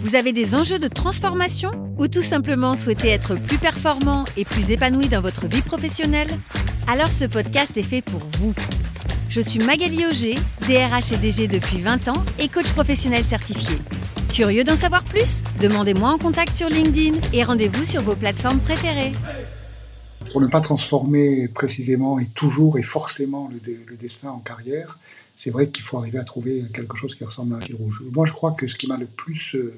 vous 0.00 0.14
avez 0.14 0.32
des 0.32 0.54
enjeux 0.54 0.78
de 0.78 0.88
transformation 0.88 1.70
ou 1.98 2.08
tout 2.08 2.22
simplement 2.22 2.74
souhaitez 2.74 3.08
être 3.08 3.34
plus 3.34 3.58
performant 3.58 4.24
et 4.36 4.46
plus 4.46 4.70
épanoui 4.70 5.08
dans 5.08 5.20
votre 5.20 5.46
vie 5.46 5.60
professionnelle? 5.60 6.30
Alors 6.88 7.12
ce 7.12 7.26
podcast 7.26 7.76
est 7.76 7.82
fait 7.82 8.00
pour 8.00 8.22
vous. 8.38 8.54
Je 9.28 9.42
suis 9.42 9.60
Magali 9.60 10.06
Auger, 10.06 10.36
DRH 10.66 11.12
et 11.12 11.18
DG 11.18 11.48
depuis 11.48 11.82
20 11.82 12.08
ans 12.08 12.24
et 12.38 12.48
coach 12.48 12.70
professionnel 12.70 13.24
certifié. 13.24 13.76
Curieux 14.32 14.64
d'en 14.64 14.76
savoir 14.76 15.02
plus? 15.04 15.42
Demandez-moi 15.60 16.08
en 16.08 16.18
contact 16.18 16.54
sur 16.54 16.68
LinkedIn 16.68 17.18
et 17.34 17.44
rendez-vous 17.44 17.84
sur 17.84 18.02
vos 18.02 18.16
plateformes 18.16 18.60
préférées. 18.60 19.12
Pour 20.32 20.40
ne 20.40 20.46
pas 20.46 20.60
transformer 20.60 21.48
précisément 21.48 22.18
et 22.18 22.26
toujours 22.26 22.78
et 22.78 22.82
forcément 22.82 23.50
le, 23.52 23.60
le 23.86 23.96
destin 23.96 24.30
en 24.30 24.38
carrière, 24.38 24.98
c'est 25.40 25.48
vrai 25.48 25.70
qu'il 25.70 25.82
faut 25.82 25.96
arriver 25.96 26.18
à 26.18 26.24
trouver 26.24 26.64
quelque 26.74 26.98
chose 26.98 27.14
qui 27.14 27.24
ressemble 27.24 27.54
à 27.54 27.56
un 27.56 27.60
fil 27.62 27.74
rouge. 27.74 28.04
Moi, 28.12 28.26
je 28.26 28.32
crois 28.34 28.52
que 28.52 28.66
ce 28.66 28.74
qui 28.74 28.86
m'a 28.86 28.98
le 28.98 29.06
plus 29.06 29.54
euh, 29.54 29.72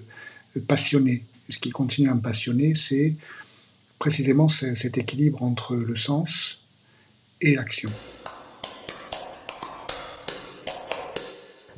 passionné, 0.67 1.25
ce 1.49 1.59
qui 1.59 1.71
continue 1.71 2.11
à 2.11 2.15
me 2.15 2.21
passionner, 2.21 2.75
c'est 2.75 3.15
précisément 4.01 4.49
cet 4.49 4.99
équilibre 4.99 5.41
entre 5.45 5.77
le 5.77 5.95
sens 5.95 6.65
et 7.41 7.55
l'action. 7.55 7.91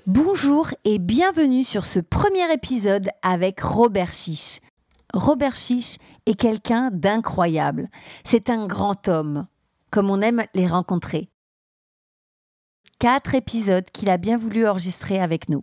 Bonjour 0.06 0.70
et 0.86 0.98
bienvenue 0.98 1.62
sur 1.62 1.84
ce 1.84 2.00
premier 2.00 2.50
épisode 2.54 3.10
avec 3.20 3.60
Robert 3.60 4.14
Chiche. 4.14 4.60
Robert 5.12 5.56
Chiche 5.56 5.98
est 6.24 6.40
quelqu'un 6.40 6.90
d'incroyable. 6.90 7.90
C'est 8.24 8.48
un 8.48 8.66
grand 8.66 9.08
homme, 9.08 9.46
comme 9.90 10.08
on 10.08 10.22
aime 10.22 10.44
les 10.54 10.66
rencontrer. 10.66 11.28
Quatre 13.04 13.34
épisodes 13.34 13.84
qu'il 13.92 14.08
a 14.08 14.16
bien 14.16 14.38
voulu 14.38 14.66
enregistrer 14.66 15.20
avec 15.20 15.50
nous. 15.50 15.60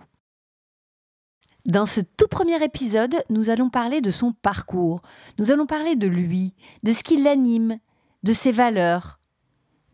Dans 1.65 1.87
ce 1.87 1.99
tout 1.99 2.27
premier 2.29 2.63
épisode, 2.63 3.15
nous 3.31 3.49
allons 3.49 3.71
parler 3.71 3.99
de 3.99 4.11
son 4.11 4.31
parcours, 4.31 5.01
nous 5.39 5.49
allons 5.49 5.65
parler 5.65 5.95
de 5.95 6.05
lui, 6.05 6.53
de 6.83 6.91
ce 6.91 7.01
qui 7.01 7.17
l'anime, 7.17 7.79
de 8.21 8.31
ses 8.31 8.51
valeurs, 8.51 9.19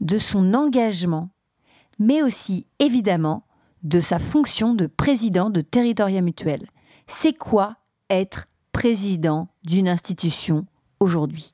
de 0.01 0.17
son 0.17 0.53
engagement, 0.53 1.29
mais 1.99 2.21
aussi, 2.21 2.67
évidemment, 2.79 3.47
de 3.81 4.01
sa 4.01 4.19
fonction 4.19 4.73
de 4.73 4.85
président 4.85 5.49
de 5.49 5.61
Territoria 5.61 6.19
Mutuel. 6.19 6.67
C'est 7.07 7.31
quoi 7.31 7.77
être 8.09 8.43
président 8.73 9.47
d'une 9.63 9.87
institution 9.87 10.65
aujourd'hui? 10.99 11.53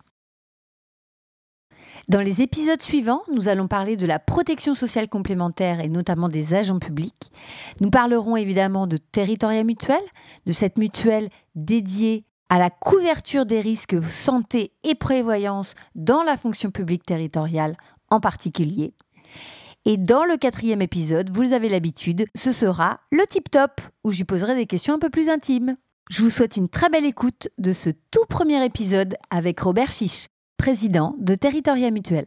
Dans 2.10 2.20
les 2.20 2.42
épisodes 2.42 2.82
suivants, 2.82 3.22
nous 3.32 3.48
allons 3.48 3.70
parler 3.70 3.96
de 3.96 4.06
la 4.06 4.20
protection 4.20 4.76
sociale 4.76 5.08
complémentaire 5.08 5.80
et 5.80 5.88
notamment 5.88 6.28
des 6.28 6.54
agents 6.54 6.80
publics. 6.80 7.32
Nous 7.80 7.90
parlerons 7.90 8.36
évidemment 8.36 8.88
de 8.88 8.98
Territoria 8.98 9.64
Mutuel, 9.64 10.02
de 10.46 10.52
cette 10.52 10.78
mutuelle 10.78 11.30
dédiée 11.56 12.26
à 12.50 12.60
la 12.60 12.70
couverture 12.70 13.46
des 13.46 13.62
risques 13.62 13.96
santé 14.10 14.74
et 14.84 14.96
prévoyance 14.96 15.76
dans 15.96 16.24
la 16.24 16.36
fonction 16.36 16.72
publique 16.72 17.06
territoriale 17.06 17.78
en 18.10 18.20
particulier. 18.20 18.94
Et 19.86 19.96
dans 19.96 20.26
le 20.26 20.36
quatrième 20.36 20.82
épisode, 20.82 21.30
vous 21.30 21.54
avez 21.54 21.70
l'habitude, 21.70 22.26
ce 22.36 22.52
sera 22.52 23.00
le 23.12 23.26
tip 23.28 23.50
top, 23.50 23.80
où 24.04 24.12
je 24.12 24.24
poserai 24.24 24.56
des 24.56 24.66
questions 24.66 24.94
un 24.94 25.00
peu 25.00 25.10
plus 25.10 25.30
intimes. 25.30 25.78
Je 26.10 26.22
vous 26.22 26.30
souhaite 26.30 26.58
une 26.58 26.70
très 26.70 26.90
belle 26.90 27.06
écoute 27.06 27.48
de 27.58 27.72
ce 27.72 27.90
tout 28.12 28.26
premier 28.28 28.64
épisode 28.66 29.16
avec 29.30 29.62
Robert 29.62 29.92
Chiche, 29.92 30.28
président 30.64 31.14
de 31.20 31.36
Territoria 31.36 31.92
Mutuel. 31.92 32.26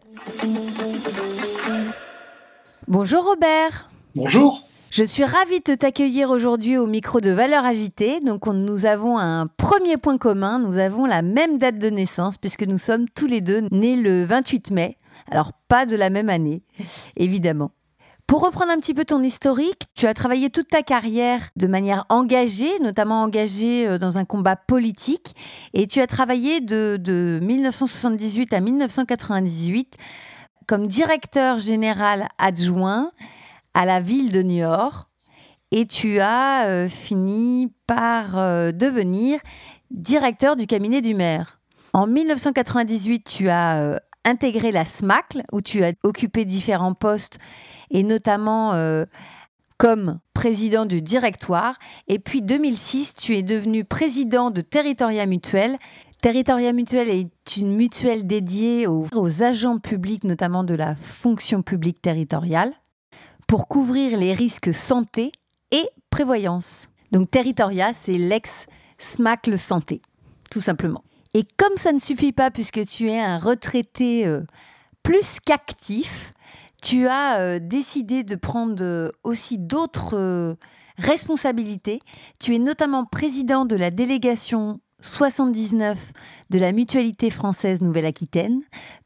Bonjour 2.87 3.25
Robert. 3.25 3.89
Bonjour. 4.15 4.61
Je 4.91 5.05
suis 5.05 5.25
ravie 5.25 5.61
de 5.65 5.75
t'accueillir 5.75 6.29
aujourd'hui 6.29 6.77
au 6.77 6.87
micro 6.87 7.23
de 7.23 7.31
Valeurs 7.31 7.65
Agitées. 7.65 8.21
Donc, 8.21 8.47
nous 8.47 8.85
avons 8.85 9.17
un 9.17 9.47
premier 9.47 9.97
point 9.97 10.19
commun. 10.19 10.59
Nous 10.59 10.77
avons 10.77 11.07
la 11.07 11.23
même 11.23 11.57
date 11.57 11.79
de 11.79 11.89
naissance 11.89 12.37
puisque 12.37 12.65
nous 12.65 12.77
sommes 12.77 13.09
tous 13.09 13.27
les 13.27 13.41
deux 13.41 13.63
nés 13.71 13.97
le 13.97 14.27
28 14.27 14.71
mai. 14.71 14.99
Alors, 15.31 15.53
pas 15.69 15.87
de 15.87 15.97
la 15.97 16.11
même 16.11 16.29
année, 16.29 16.63
évidemment. 17.17 17.71
Pour 18.27 18.43
reprendre 18.43 18.73
un 18.73 18.81
petit 18.81 18.93
peu 18.93 19.05
ton 19.05 19.23
historique, 19.23 19.83
tu 19.95 20.09
as 20.09 20.15
travaillé 20.15 20.51
toute 20.51 20.67
ta 20.67 20.83
carrière 20.83 21.49
de 21.55 21.69
manière 21.69 22.05
engagée, 22.09 22.77
notamment 22.81 23.23
engagée 23.23 23.87
euh, 23.87 23.99
dans 23.99 24.19
un 24.19 24.25
combat 24.25 24.57
politique, 24.57 25.37
et 25.75 25.87
tu 25.87 26.01
as 26.01 26.09
travaillé 26.09 26.61
de, 26.61 26.99
de 27.01 27.39
1978 27.41 28.53
à 28.53 28.61
1998 28.61 29.97
comme 30.67 30.89
directeur 30.89 31.61
général 31.61 32.27
adjoint 32.39 33.13
à 33.75 33.85
la 33.85 34.01
ville 34.01 34.33
de 34.33 34.43
Niort, 34.43 35.09
et 35.71 35.87
tu 35.87 36.19
as 36.19 36.67
euh, 36.67 36.89
fini 36.89 37.73
par 37.87 38.37
euh, 38.39 38.73
devenir 38.73 39.39
directeur 39.93 40.57
du 40.57 40.67
cabinet 40.67 41.01
du 41.01 41.15
maire. 41.15 41.61
En 41.93 42.09
1998, 42.09 43.23
tu 43.23 43.49
as 43.49 44.01
intégré 44.25 44.73
la 44.73 44.85
SMACL, 44.85 45.45
où 45.53 45.61
tu 45.61 45.85
as 45.85 45.93
occupé 46.03 46.45
différents 46.45 46.93
postes, 46.93 47.39
et 47.91 48.03
notamment 48.03 48.73
euh, 48.75 49.05
comme 49.79 50.21
président 50.35 50.87
du 50.87 51.03
directoire. 51.03 51.79
Et 52.09 52.19
puis 52.19 52.43
2006, 52.43 53.15
tu 53.15 53.35
es 53.35 53.43
devenu 53.43 53.85
président 53.85 54.51
de 54.51 54.61
Territoria 54.61 55.27
Mutuel. 55.27 55.79
Territoria 56.23 56.73
Mutuel 56.73 57.11
est 57.11 57.57
une 57.57 57.75
mutuelle 57.75 58.27
dédiée 58.27 58.87
aux, 58.87 59.43
agents 59.43 59.79
publics, 59.79 60.25
notamment 60.25 60.65
de 60.65 60.75
la 60.75 60.97
fonction 60.97 61.63
publique 61.63 62.01
territoriale, 62.01 62.73
pour 63.47 63.69
couvrir 63.69 64.19
les 64.19 64.35
risques 64.35 64.73
santé 64.73 65.31
et 65.71 65.89
prévoyance. 66.11 66.89
Donc 67.13 67.31
Territoria, 67.31 67.93
c'est 67.93 68.19
l'ex-SMACL 68.19 69.59
Santé, 69.59 70.01
tout 70.51 70.61
simplement. 70.61 71.05
Et 71.35 71.45
comme 71.57 71.77
ça 71.77 71.93
ne 71.93 72.01
suffit 72.01 72.33
pas, 72.33 72.51
puisque 72.51 72.87
tu 72.87 73.11
es 73.11 73.21
un 73.21 73.39
retraité 73.39 74.27
euh, 74.27 74.41
plus 75.03 75.39
qu'actif, 75.45 76.33
tu 76.83 77.07
as 77.07 77.39
euh, 77.41 77.59
décidé 77.61 78.23
de 78.23 78.35
prendre 78.37 78.83
euh, 78.83 79.11
aussi 79.25 79.59
d'autres 79.59 80.57
responsabilités. 80.99 82.01
Tu 82.41 82.55
es 82.55 82.59
notamment 82.59 83.05
président 83.05 83.65
de 83.65 83.77
la 83.77 83.91
délégation 83.91 84.81
79 85.01 86.13
de 86.51 86.59
la 86.59 86.73
Mutualité 86.73 87.31
française 87.31 87.83
Nouvelle-Aquitaine, 87.83 88.63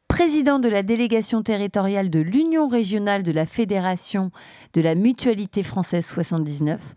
président 0.07 0.59
de 0.59 0.69
la 0.69 0.83
délégation 0.83 1.41
territoriale 1.41 2.09
de 2.09 2.19
l'Union 2.19 2.67
régionale 2.67 3.23
de 3.23 3.31
la 3.31 3.45
Fédération 3.45 4.31
de 4.73 4.81
la 4.81 4.95
Mutualité 4.95 5.63
française 5.63 6.05
79 6.05 6.95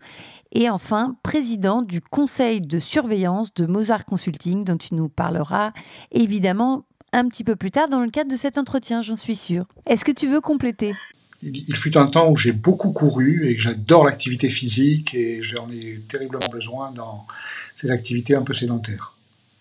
et 0.51 0.69
enfin 0.69 1.17
président 1.23 1.81
du 1.81 2.01
conseil 2.01 2.61
de 2.61 2.79
surveillance 2.79 3.53
de 3.53 3.65
Mozart 3.65 4.05
Consulting 4.05 4.63
dont 4.63 4.77
tu 4.77 4.95
nous 4.95 5.09
parleras 5.09 5.71
évidemment 6.11 6.85
un 7.15 7.27
petit 7.27 7.43
peu 7.43 7.55
plus 7.55 7.71
tard 7.71 7.87
dans 7.87 8.01
le 8.01 8.09
cadre 8.09 8.29
de 8.29 8.35
cet 8.35 8.57
entretien, 8.57 9.01
j'en 9.01 9.15
suis 9.15 9.35
sûre. 9.35 9.65
Est-ce 9.87 10.03
que 10.03 10.11
tu 10.11 10.27
veux 10.27 10.41
compléter? 10.41 10.93
Il 11.41 11.75
fut 11.75 11.97
un 11.97 12.07
temps 12.07 12.29
où 12.29 12.37
j'ai 12.37 12.51
beaucoup 12.51 12.91
couru 12.91 13.47
et 13.47 13.55
que 13.55 13.61
j'adore 13.61 14.03
l'activité 14.05 14.49
physique 14.49 15.13
et 15.13 15.41
j'en 15.43 15.69
ai 15.69 16.01
terriblement 16.09 16.47
besoin 16.51 16.91
dans 16.91 17.27
ces 17.75 17.91
activités 17.91 18.35
un 18.35 18.41
peu 18.41 18.53
sédentaires. 18.53 19.13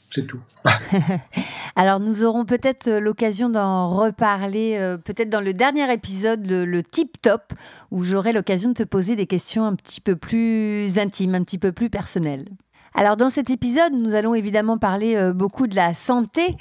C'est 0.09 0.27
tout. 0.27 0.41
Alors 1.77 2.01
nous 2.01 2.23
aurons 2.23 2.45
peut-être 2.45 2.87
euh, 2.89 3.01
l'occasion 3.01 3.51
d'en 3.51 3.91
reparler, 3.91 4.77
euh, 4.79 4.97
peut-être 4.97 5.29
dans 5.29 5.41
le 5.41 5.53
dernier 5.53 5.93
épisode, 5.93 6.47
le, 6.47 6.65
le 6.65 6.83
tip 6.83 7.21
top, 7.21 7.53
où 7.91 8.05
j'aurai 8.05 8.33
l'occasion 8.33 8.71
de 8.71 8.75
te 8.75 8.83
poser 8.85 9.17
des 9.17 9.27
questions 9.27 9.65
un 9.65 9.75
petit 9.75 10.01
peu 10.01 10.17
plus 10.17 10.99
intimes, 10.99 11.35
un 11.35 11.43
petit 11.43 11.59
peu 11.59 11.73
plus 11.73 11.91
personnelles. 11.91 12.47
Alors 12.97 13.17
dans 13.17 13.29
cet 13.29 13.51
épisode, 13.51 13.93
nous 13.93 14.15
allons 14.15 14.37
évidemment 14.37 14.79
parler 14.79 15.17
euh, 15.17 15.33
beaucoup 15.33 15.67
de 15.67 15.75
la 15.75 15.95
santé, 15.95 16.55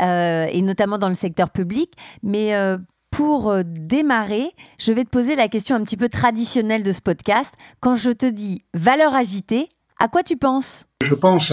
euh, 0.00 0.46
et 0.48 0.62
notamment 0.62 0.98
dans 0.98 1.08
le 1.08 1.16
secteur 1.16 1.50
public, 1.50 1.92
mais 2.22 2.54
euh, 2.54 2.78
pour 3.10 3.52
démarrer, 3.64 4.50
je 4.78 4.92
vais 4.92 5.04
te 5.04 5.10
poser 5.10 5.34
la 5.34 5.48
question 5.48 5.74
un 5.74 5.82
petit 5.82 5.96
peu 5.96 6.08
traditionnelle 6.08 6.84
de 6.84 6.92
ce 6.92 7.00
podcast. 7.00 7.54
Quand 7.80 7.96
je 7.96 8.12
te 8.12 8.24
dis 8.24 8.62
valeur 8.72 9.16
agitée, 9.16 9.68
à 9.98 10.06
quoi 10.06 10.22
tu 10.22 10.36
penses? 10.36 10.86
Je 11.02 11.14
pense 11.16 11.52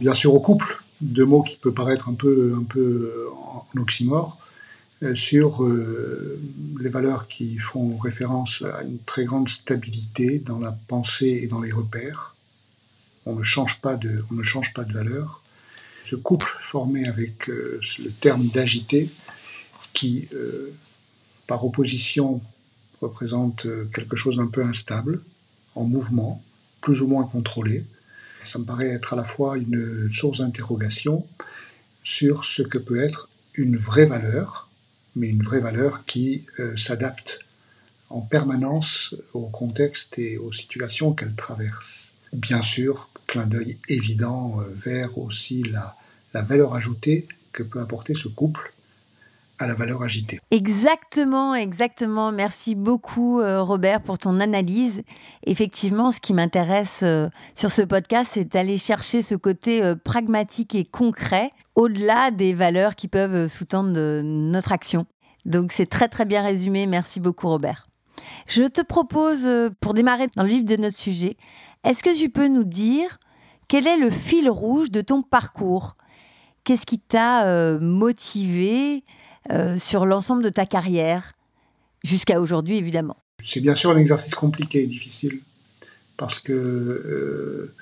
bien 0.00 0.14
sûr 0.14 0.34
au 0.34 0.40
couple, 0.40 0.82
deux 1.02 1.26
mots 1.26 1.42
qui 1.42 1.56
peuvent 1.56 1.74
paraître 1.74 2.08
un 2.08 2.14
peu, 2.14 2.56
un 2.58 2.64
peu 2.64 3.28
en 3.36 3.80
oxymore, 3.80 4.38
sur 5.14 5.68
les 6.80 6.88
valeurs 6.88 7.28
qui 7.28 7.58
font 7.58 7.98
référence 7.98 8.62
à 8.62 8.82
une 8.82 8.98
très 8.98 9.24
grande 9.24 9.50
stabilité 9.50 10.42
dans 10.44 10.58
la 10.58 10.72
pensée 10.88 11.40
et 11.42 11.46
dans 11.46 11.60
les 11.60 11.70
repères. 11.70 12.34
On 13.28 13.34
ne 13.34 13.42
change 13.42 13.82
pas 13.82 13.96
de, 13.96 14.24
on 14.30 14.34
ne 14.34 14.42
change 14.42 14.72
pas 14.72 14.84
de 14.84 14.92
valeur. 14.94 15.42
Ce 16.06 16.16
couple 16.16 16.50
formé 16.62 17.06
avec 17.06 17.50
euh, 17.50 17.78
le 17.98 18.10
terme 18.10 18.48
d'agité 18.48 19.10
qui, 19.92 20.28
euh, 20.32 20.72
par 21.46 21.62
opposition, 21.62 22.40
représente 23.02 23.66
euh, 23.66 23.84
quelque 23.94 24.16
chose 24.16 24.36
d'un 24.36 24.46
peu 24.46 24.64
instable, 24.64 25.20
en 25.74 25.84
mouvement, 25.84 26.42
plus 26.80 27.02
ou 27.02 27.06
moins 27.06 27.24
contrôlé. 27.24 27.84
Ça 28.46 28.58
me 28.58 28.64
paraît 28.64 28.88
être 28.88 29.12
à 29.12 29.16
la 29.16 29.24
fois 29.24 29.58
une 29.58 30.10
source 30.10 30.38
d'interrogation 30.38 31.26
sur 32.04 32.46
ce 32.46 32.62
que 32.62 32.78
peut 32.78 32.98
être 32.98 33.28
une 33.52 33.76
vraie 33.76 34.06
valeur, 34.06 34.70
mais 35.16 35.28
une 35.28 35.42
vraie 35.42 35.60
valeur 35.60 36.06
qui 36.06 36.46
s'adapte 36.76 37.40
en 38.08 38.22
permanence 38.22 39.14
au 39.34 39.48
contexte 39.48 40.18
et 40.18 40.38
aux 40.38 40.52
situations 40.52 41.12
qu'elle 41.12 41.34
traverse. 41.34 42.12
Bien 42.32 42.62
sûr, 42.62 43.10
clin 43.28 43.46
d'œil 43.46 43.78
évident 43.88 44.56
vers 44.74 45.16
aussi 45.18 45.62
la, 45.62 45.96
la 46.34 46.42
valeur 46.42 46.74
ajoutée 46.74 47.28
que 47.52 47.62
peut 47.62 47.80
apporter 47.80 48.14
ce 48.14 48.26
couple 48.26 48.72
à 49.58 49.66
la 49.66 49.74
valeur 49.74 50.02
agitée. 50.02 50.38
Exactement, 50.50 51.54
exactement. 51.54 52.30
Merci 52.32 52.74
beaucoup 52.74 53.40
euh, 53.40 53.62
Robert 53.62 54.00
pour 54.00 54.18
ton 54.18 54.40
analyse. 54.40 55.02
Effectivement, 55.44 56.12
ce 56.12 56.20
qui 56.20 56.32
m'intéresse 56.32 57.00
euh, 57.02 57.28
sur 57.54 57.72
ce 57.72 57.82
podcast, 57.82 58.30
c'est 58.34 58.44
d'aller 58.44 58.78
chercher 58.78 59.22
ce 59.22 59.34
côté 59.34 59.82
euh, 59.82 59.96
pragmatique 59.96 60.74
et 60.74 60.84
concret 60.84 61.50
au-delà 61.74 62.30
des 62.30 62.54
valeurs 62.54 62.94
qui 62.94 63.08
peuvent 63.08 63.48
sous-tendre 63.48 64.22
notre 64.22 64.72
action. 64.72 65.06
Donc 65.44 65.72
c'est 65.72 65.86
très 65.86 66.08
très 66.08 66.24
bien 66.24 66.42
résumé. 66.42 66.86
Merci 66.86 67.20
beaucoup 67.20 67.48
Robert. 67.48 67.87
Je 68.48 68.64
te 68.64 68.80
propose, 68.80 69.46
pour 69.80 69.94
démarrer 69.94 70.28
dans 70.36 70.42
le 70.42 70.48
vif 70.48 70.64
de 70.64 70.76
notre 70.76 70.96
sujet, 70.96 71.36
est-ce 71.84 72.02
que 72.02 72.16
tu 72.16 72.30
peux 72.30 72.48
nous 72.48 72.64
dire 72.64 73.18
quel 73.68 73.86
est 73.86 73.98
le 73.98 74.10
fil 74.10 74.48
rouge 74.48 74.90
de 74.90 75.00
ton 75.00 75.22
parcours? 75.22 75.96
Qu'est-ce 76.64 76.86
qui 76.86 76.98
t'a 76.98 77.78
motivé 77.78 79.04
euh, 79.50 79.78
sur 79.78 80.04
l'ensemble 80.04 80.42
de 80.42 80.50
ta 80.50 80.66
carrière, 80.66 81.32
jusqu'à 82.04 82.40
aujourd'hui 82.40 82.76
évidemment? 82.76 83.16
C'est 83.42 83.60
bien 83.60 83.74
sûr 83.74 83.90
un 83.90 83.96
exercice 83.96 84.34
compliqué 84.34 84.82
et 84.82 84.86
difficile, 84.86 85.40
parce 86.16 86.38
que 86.38 86.52
euh, 86.52 87.74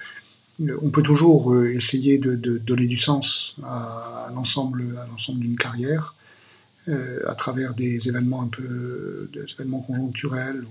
on 0.83 0.91
peut 0.91 1.03
toujours 1.03 1.53
euh, 1.53 1.75
essayer 1.75 2.19
de, 2.19 2.37
donner 2.37 2.87
du 2.87 2.97
sens 2.97 3.57
à 3.65 4.29
l'ensemble 4.35 4.85
d'une 5.29 5.57
carrière, 5.57 6.15
à 6.89 7.35
travers 7.35 7.75
des 7.75 8.09
événements 8.09 8.43
un 8.43 8.49
peu, 8.49 9.29
des 9.33 9.45
événements 9.53 9.81
conjoncturels 9.81 10.65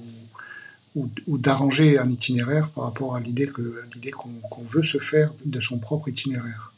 ou, 0.95 1.37
d'arranger 1.37 1.97
un 1.97 2.09
itinéraire 2.09 2.69
par 2.69 2.85
rapport 2.85 3.15
à 3.17 3.19
l'idée 3.19 3.49
l'idée 3.93 4.11
qu'on 4.11 4.63
veut 4.63 4.83
se 4.83 4.97
faire 4.97 5.33
de 5.43 5.59
son 5.59 5.77
propre 5.77 6.07
itinéraire. 6.07 6.71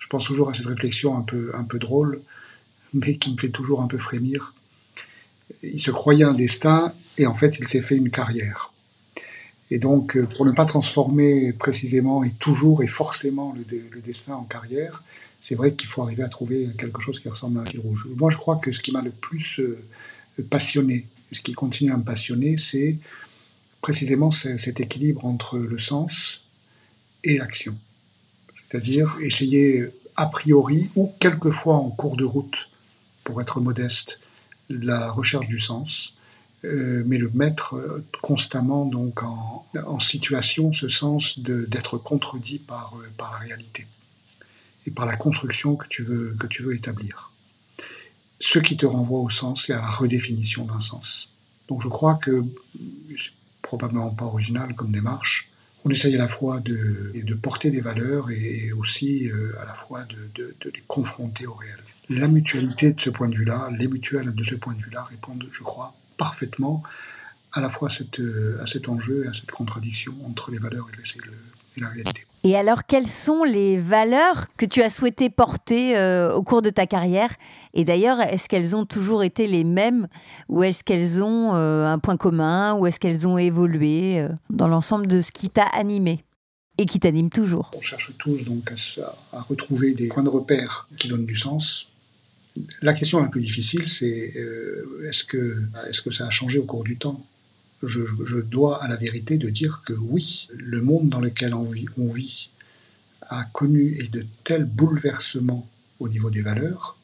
Je 0.00 0.08
pense 0.08 0.24
toujours 0.24 0.50
à 0.50 0.54
cette 0.54 0.66
réflexion 0.66 1.16
un 1.16 1.22
peu, 1.22 1.52
un 1.54 1.62
peu 1.62 1.78
drôle 1.78 2.20
mais 2.92 3.16
qui 3.16 3.32
me 3.32 3.38
fait 3.38 3.50
toujours 3.50 3.80
un 3.80 3.86
peu 3.86 3.98
frémir. 3.98 4.54
Il 5.62 5.80
se 5.80 5.90
croyait 5.90 6.24
un 6.24 6.34
destin 6.34 6.92
et 7.18 7.26
en 7.26 7.34
fait 7.34 7.58
il 7.58 7.68
s'est 7.68 7.82
fait 7.82 7.96
une 7.96 8.10
carrière. 8.10 8.72
Et 9.70 9.78
donc 9.78 10.16
euh, 10.16 10.26
pour 10.26 10.44
ne 10.44 10.52
pas 10.52 10.64
transformer 10.64 11.52
précisément 11.52 12.24
et 12.24 12.30
toujours 12.32 12.82
et 12.82 12.86
forcément 12.86 13.54
le, 13.56 14.00
destin 14.00 14.34
en 14.34 14.44
carrière, 14.44 15.02
c'est 15.40 15.54
vrai 15.54 15.74
qu'il 15.74 15.88
faut 15.88 16.02
arriver 16.02 16.22
à 16.22 16.28
trouver 16.28 16.68
quelque 16.78 17.00
chose 17.00 17.18
qui 17.20 17.28
ressemble 17.28 17.58
à 17.58 17.62
un 17.62 17.66
fil 17.66 17.80
rouge. 17.80 18.06
Moi 18.16 18.30
je 18.30 18.36
crois 18.36 18.56
que 18.56 18.70
ce 18.70 18.80
qui 18.80 18.92
m'a 18.92 19.02
le 19.02 19.10
plus 19.10 19.60
euh, 19.60 19.78
passionné, 20.50 21.06
ce 21.32 21.40
qui 21.40 21.52
continue 21.52 21.92
à 21.92 21.96
me 21.96 22.04
passionner, 22.04 22.56
c'est 22.56 22.98
précisément 23.80 24.30
cet 24.30 24.80
équilibre 24.80 25.24
entre 25.24 25.58
le 25.58 25.78
sens 25.78 26.44
et 27.24 27.38
l'action. 27.38 27.78
C'est-à-dire 28.68 29.16
essayer 29.22 29.88
a 30.16 30.26
priori 30.26 30.90
ou 30.96 31.12
quelquefois 31.18 31.76
en 31.76 31.88
cours 31.90 32.16
de 32.16 32.24
route 32.24 32.68
pour 33.24 33.40
être 33.40 33.60
modeste, 33.60 34.20
la 34.68 35.10
recherche 35.10 35.48
du 35.48 35.58
sens, 35.58 36.14
euh, 36.64 37.02
mais 37.06 37.16
le 37.16 37.30
mettre 37.32 37.76
euh, 37.76 38.04
constamment 38.20 38.84
donc 38.84 39.22
en, 39.22 39.98
situation, 39.98 40.72
ce 40.72 40.88
sens 40.88 41.38
d'être 41.38 41.96
contredit 41.96 42.58
par, 42.58 42.94
par 43.16 43.32
la 43.32 43.38
réalité 43.38 43.86
et 44.86 44.90
par 44.90 45.06
la 45.06 45.16
construction 45.16 45.76
que 45.76 45.86
tu 45.88 46.02
veux, 46.02 46.36
que 46.38 46.46
tu 46.46 46.62
veux 46.62 46.74
établir. 46.74 47.32
Ce 48.40 48.58
qui 48.58 48.76
te 48.76 48.86
renvoie 48.86 49.20
au 49.20 49.30
sens 49.30 49.68
et 49.68 49.72
à 49.72 49.76
la 49.76 49.90
redéfinition 49.90 50.64
d'un 50.64 50.80
sens. 50.80 51.32
Donc 51.68 51.82
je 51.82 51.88
crois 51.88 52.14
que 52.14 52.44
c'est 53.16 53.32
probablement 53.62 54.10
pas 54.10 54.24
original 54.24 54.74
comme 54.74 54.90
démarche. 54.90 55.50
On 55.84 55.90
essaye 55.90 56.14
à 56.14 56.18
la 56.18 56.28
fois 56.28 56.60
de, 56.60 57.12
de 57.14 57.34
porter 57.34 57.70
des 57.70 57.80
valeurs 57.80 58.30
et 58.30 58.72
aussi 58.72 59.30
à 59.60 59.64
la 59.64 59.74
fois 59.74 60.04
de, 60.04 60.54
de, 60.60 60.70
les 60.70 60.82
confronter 60.86 61.46
au 61.46 61.54
réel 61.54 61.78
la 62.10 62.26
mutualité 62.26 62.92
de 62.92 63.00
ce 63.00 63.08
point 63.08 63.28
de 63.28 63.36
vue-là, 63.36 63.70
les 63.78 63.86
mutuelles 63.86 64.34
de 64.34 64.42
ce 64.42 64.56
point 64.56 64.74
de 64.74 64.82
vue-là 64.82 65.04
répondent, 65.04 65.46
je 65.52 65.62
crois, 65.62 65.94
parfaitement 66.16 66.82
à 67.52 67.60
la 67.60 67.70
fois 67.70 67.88
cette, 67.88 68.20
à 68.60 68.66
cet 68.66 68.88
enjeu 68.88 69.24
et 69.24 69.28
à 69.28 69.32
cette 69.32 69.50
contradiction 69.50 70.14
entre 70.26 70.50
les 70.50 70.58
valeurs 70.58 70.88
et, 70.92 71.80
la 71.80 71.88
réalité. 71.88 72.26
Et 72.42 72.56
alors, 72.56 72.86
quelles 72.86 73.06
sont 73.06 73.44
les 73.44 73.76
valeurs 73.76 74.46
que 74.56 74.64
tu 74.64 74.82
as 74.82 74.88
souhaité 74.88 75.28
porter 75.28 75.96
euh, 75.96 76.32
au 76.32 76.42
cours 76.42 76.62
de 76.62 76.70
ta 76.70 76.86
carrière? 76.86 77.30
Et 77.74 77.84
d'ailleurs, 77.84 78.20
est-ce 78.20 78.48
qu'elles 78.48 78.74
ont 78.74 78.86
toujours 78.86 79.22
été 79.22 79.46
les 79.46 79.62
mêmes? 79.62 80.08
Ou 80.48 80.62
est-ce 80.62 80.82
qu'elles 80.82 81.22
ont 81.22 81.54
euh, 81.54 81.86
un 81.86 81.98
point 81.98 82.16
commun? 82.16 82.74
Ou 82.74 82.86
est-ce 82.86 82.98
qu'elles 82.98 83.28
ont 83.28 83.36
évolué 83.36 84.20
euh, 84.20 84.28
dans 84.48 84.68
l'ensemble 84.68 85.06
de 85.06 85.20
ce 85.20 85.32
qui 85.32 85.50
t'a 85.50 85.66
animé 85.66 86.24
et 86.78 86.86
qui 86.86 86.98
t'anime 86.98 87.28
toujours? 87.28 87.70
On 87.76 87.82
cherche 87.82 88.16
tous 88.16 88.42
donc 88.44 88.72
à, 88.72 89.36
à, 89.36 89.42
retrouver 89.42 89.92
des 89.92 90.08
points 90.08 90.22
de 90.22 90.30
repère 90.30 90.88
qui 90.98 91.08
donnent 91.08 91.26
du 91.26 91.34
sens, 91.34 91.88
la 92.80 92.94
question 92.94 93.20
la 93.22 93.28
plus 93.28 93.42
difficile, 93.42 93.88
c'est 93.88 94.34
est-ce 95.08 95.24
que, 95.24 95.62
est 95.88 96.02
que 96.02 96.10
ça 96.10 96.26
a 96.26 96.30
changé 96.30 96.58
au 96.58 96.64
cours 96.64 96.84
du 96.84 96.96
temps? 96.96 97.20
Je, 97.82 98.40
dois 98.40 98.82
à 98.82 98.88
la 98.88 98.96
vérité 98.96 99.36
de 99.38 99.48
dire 99.48 99.82
que 99.84 99.92
oui, 99.92 100.48
le 100.54 100.80
monde 100.80 101.08
dans 101.08 101.20
lequel 101.20 101.54
on 101.54 101.64
vit, 101.64 102.50
a 103.28 103.44
connu 103.44 103.96
et 104.00 104.08
de 104.08 104.26
tels 104.44 104.64
bouleversements 104.64 105.68
au 105.98 106.08
niveau 106.08 106.30
des 106.30 106.42
valeurs 106.42 106.96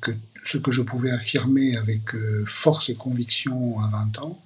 que 0.00 0.12
ce 0.44 0.58
que 0.58 0.70
je 0.70 0.82
pouvais 0.82 1.10
affirmer 1.10 1.76
avec 1.76 2.14
euh, 2.14 2.44
force 2.46 2.88
et 2.88 2.94
conviction 2.94 3.80
à 3.80 3.88
20 3.88 4.18
ans 4.20 4.42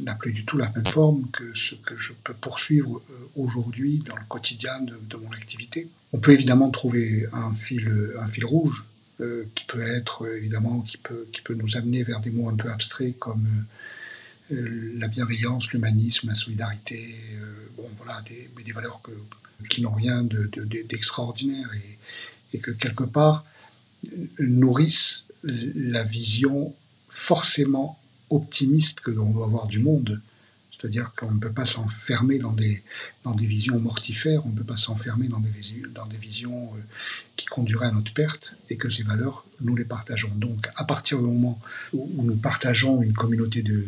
n'a 0.00 0.14
plus 0.14 0.32
du 0.32 0.44
tout 0.44 0.56
la 0.56 0.70
même 0.70 0.86
forme 0.86 1.28
que 1.30 1.52
ce 1.54 1.74
que 1.74 1.96
je 1.96 2.12
peux 2.24 2.34
poursuivre 2.34 2.98
euh, 3.10 3.14
aujourd'hui 3.36 3.98
dans 3.98 4.16
le 4.16 4.22
quotidien 4.28 4.80
de, 4.80 5.16
mon 5.16 5.30
activité. 5.32 5.88
On 6.12 6.18
peut 6.18 6.32
évidemment 6.32 6.70
trouver 6.70 7.26
un 7.32 7.52
fil, 7.52 7.88
rouge 8.44 8.84
euh, 9.20 9.44
qui 9.54 9.64
peut 9.64 9.82
être 9.82 10.26
évidemment, 10.36 10.80
qui 10.80 10.96
peut, 10.96 11.26
qui 11.32 11.42
peut 11.42 11.54
nous 11.54 11.76
amener 11.76 12.02
vers 12.02 12.20
des 12.20 12.30
mots 12.30 12.48
un 12.48 12.56
peu 12.56 12.70
abstraits 12.70 13.18
comme 13.18 13.46
la 14.52 15.08
bienveillance, 15.08 15.72
l'humanisme, 15.72 16.28
la 16.28 16.34
solidarité, 16.34 17.14
euh, 17.34 17.68
bon 17.76 17.88
voilà, 17.96 18.22
des, 18.28 18.48
des 18.64 18.72
valeurs 18.72 19.00
qui 19.68 19.82
n'ont 19.82 19.92
rien 19.92 20.22
d'extraordinaire 20.24 21.68
de, 21.70 21.76
et, 21.76 21.98
et, 22.56 22.58
que 22.58 22.70
quelque 22.70 23.04
part 23.04 23.44
nourrissent 24.38 25.26
la 25.44 26.02
vision 26.02 26.74
forcément 27.08 27.98
optimiste 28.30 29.00
que 29.00 29.10
l'on 29.10 29.30
doit 29.30 29.46
avoir 29.46 29.66
du 29.66 29.78
monde. 29.78 30.20
C'est-à-dire 30.82 31.12
qu'on 31.16 31.30
ne 31.30 31.38
peut 31.38 31.52
pas 31.52 31.64
s'enfermer 31.64 32.38
dans 32.38 32.52
des, 32.52 32.82
visions 33.38 33.78
mortifères, 33.78 34.44
on 34.44 34.48
ne 34.48 34.56
peut 34.56 34.64
pas 34.64 34.76
s'enfermer 34.76 35.28
dans 35.28 35.38
des, 35.38 36.16
visions 36.18 36.72
euh, 36.74 36.80
qui 37.36 37.46
conduiraient 37.46 37.86
à 37.86 37.92
notre 37.92 38.12
perte, 38.12 38.56
et 38.68 38.76
que 38.76 38.88
ces 38.88 39.04
valeurs, 39.04 39.46
nous 39.60 39.76
les 39.76 39.84
partageons. 39.84 40.34
Donc, 40.34 40.66
à 40.74 40.82
partir 40.82 41.18
du 41.18 41.24
moment 41.24 41.60
où, 41.92 42.10
nous 42.24 42.34
partageons 42.34 43.00
une 43.00 43.12
communauté 43.12 43.62
de 43.62 43.86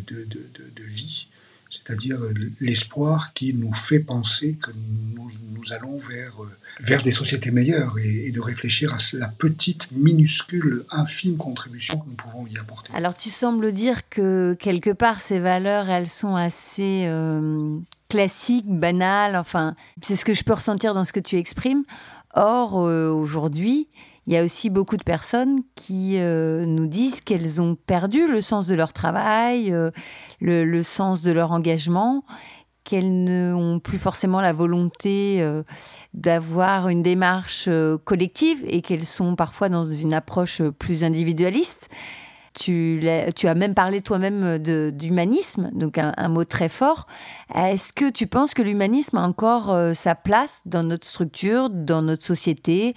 vie, 0.84 1.26
c'est-à-dire 1.74 2.20
l'espoir 2.60 3.32
qui 3.32 3.54
nous 3.54 3.72
fait 3.72 4.00
penser 4.00 4.56
que 4.60 4.70
nous, 5.14 5.30
allons 5.72 5.96
vers, 5.96 6.42
euh, 6.42 6.50
vers 6.80 7.00
des 7.02 7.10
sociétés 7.10 7.50
meilleures 7.50 7.96
et, 7.98 8.30
de 8.30 8.40
réfléchir 8.40 8.92
à 8.92 8.98
la 9.14 9.28
petite, 9.28 9.90
minuscule, 9.92 10.84
infime 10.90 11.36
contribution 11.38 11.98
que 11.98 12.06
nous 12.06 12.14
pouvons 12.14 12.46
y 12.46 12.58
apporter. 12.58 12.92
Alors 12.94 13.16
tu 13.16 13.30
sembles 13.30 13.72
dire 13.72 14.08
que 14.10 14.56
quelque 14.60 14.90
part 14.90 15.22
ces 15.22 15.40
valeurs, 15.40 15.88
elles 15.88 16.08
sont 16.08 16.36
assez 16.36 17.04
euh, 17.06 17.78
classiques, 18.10 18.68
banales, 18.68 19.36
enfin 19.36 19.74
c'est 20.02 20.16
ce 20.16 20.24
que 20.24 20.34
je 20.34 20.44
peux 20.44 20.52
ressentir 20.52 20.92
dans 20.92 21.04
ce 21.04 21.12
que 21.12 21.20
tu 21.20 21.36
exprimes. 21.36 21.84
Or, 22.34 22.80
euh, 22.80 23.10
aujourd'hui, 23.10 23.88
il 24.26 24.32
y 24.32 24.36
a 24.38 24.44
aussi 24.44 24.70
beaucoup 24.70 24.96
de 24.96 25.02
personnes 25.02 25.60
qui 25.74 26.14
euh, 26.16 26.64
nous 26.64 26.86
disent 26.86 27.20
qu'elles 27.20 27.60
ont 27.60 27.74
perdu 27.74 28.26
le 28.26 28.40
sens 28.40 28.66
de 28.66 28.74
leur 28.74 28.92
travail, 28.92 29.72
euh, 29.72 29.90
le, 30.40 30.82
sens 30.82 31.20
de 31.20 31.30
leur 31.30 31.52
engagement, 31.52 32.24
qu'elles 32.84 33.24
n'ont 33.24 33.80
plus 33.80 33.98
forcément 33.98 34.40
la 34.40 34.52
volonté 34.52 35.36
euh, 35.40 35.62
d'avoir 36.14 36.88
une 36.88 37.02
démarche 37.02 37.68
collective 38.04 38.62
et 38.66 38.80
qu'elles 38.80 39.06
sont 39.06 39.36
parfois 39.36 39.68
dans 39.68 39.84
une 39.84 40.14
approche 40.14 40.62
plus 40.62 41.04
individualiste. 41.04 41.88
Tu, 42.54 43.00
as 43.08 43.54
même 43.54 43.74
parlé 43.74 44.00
toi-même 44.00 44.58
d'humanisme, 44.58 45.70
donc 45.74 45.98
un, 45.98 46.28
mot 46.28 46.44
très 46.44 46.68
fort. 46.68 47.08
Est-ce 47.52 47.92
que 47.92 48.08
tu 48.08 48.28
penses 48.28 48.54
que 48.54 48.62
l'humanisme 48.62 49.18
a 49.18 49.22
encore 49.22 49.76
sa 49.96 50.14
place 50.14 50.60
dans 50.64 50.84
notre 50.84 51.04
structure, 51.04 51.68
dans 51.68 52.00
notre 52.00 52.24
société? 52.24 52.94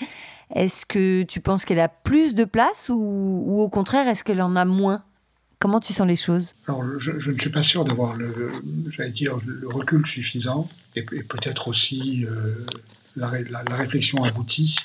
Est-ce 0.54 0.86
que 0.86 1.24
tu 1.24 1.42
penses 1.42 1.66
qu'elle 1.66 1.80
a 1.80 1.90
plus 1.90 2.34
de 2.34 2.46
place 2.46 2.90
ou, 2.90 3.60
au 3.60 3.70
contraire, 3.70 4.08
est-ce 4.08 4.24
qu'elle 4.24 4.42
en 4.42 4.56
a 4.56 4.66
moins? 4.66 5.04
Comment 5.60 5.80
tu 5.80 5.92
sens 5.92 6.08
les 6.08 6.16
choses? 6.16 6.54
Alors, 6.68 6.84
je, 7.00 7.32
ne 7.32 7.40
suis 7.40 7.50
pas 7.50 7.64
sûr 7.64 7.84
d'avoir 7.84 8.16
le, 8.16 8.52
dire, 9.10 9.38
le 9.46 9.68
recul 9.68 10.06
suffisant 10.06 10.70
et, 10.96 11.02
peut-être 11.02 11.68
aussi 11.68 12.26
euh, 12.26 12.66
la, 13.16 13.28
réflexion 13.76 14.24
aboutie 14.24 14.76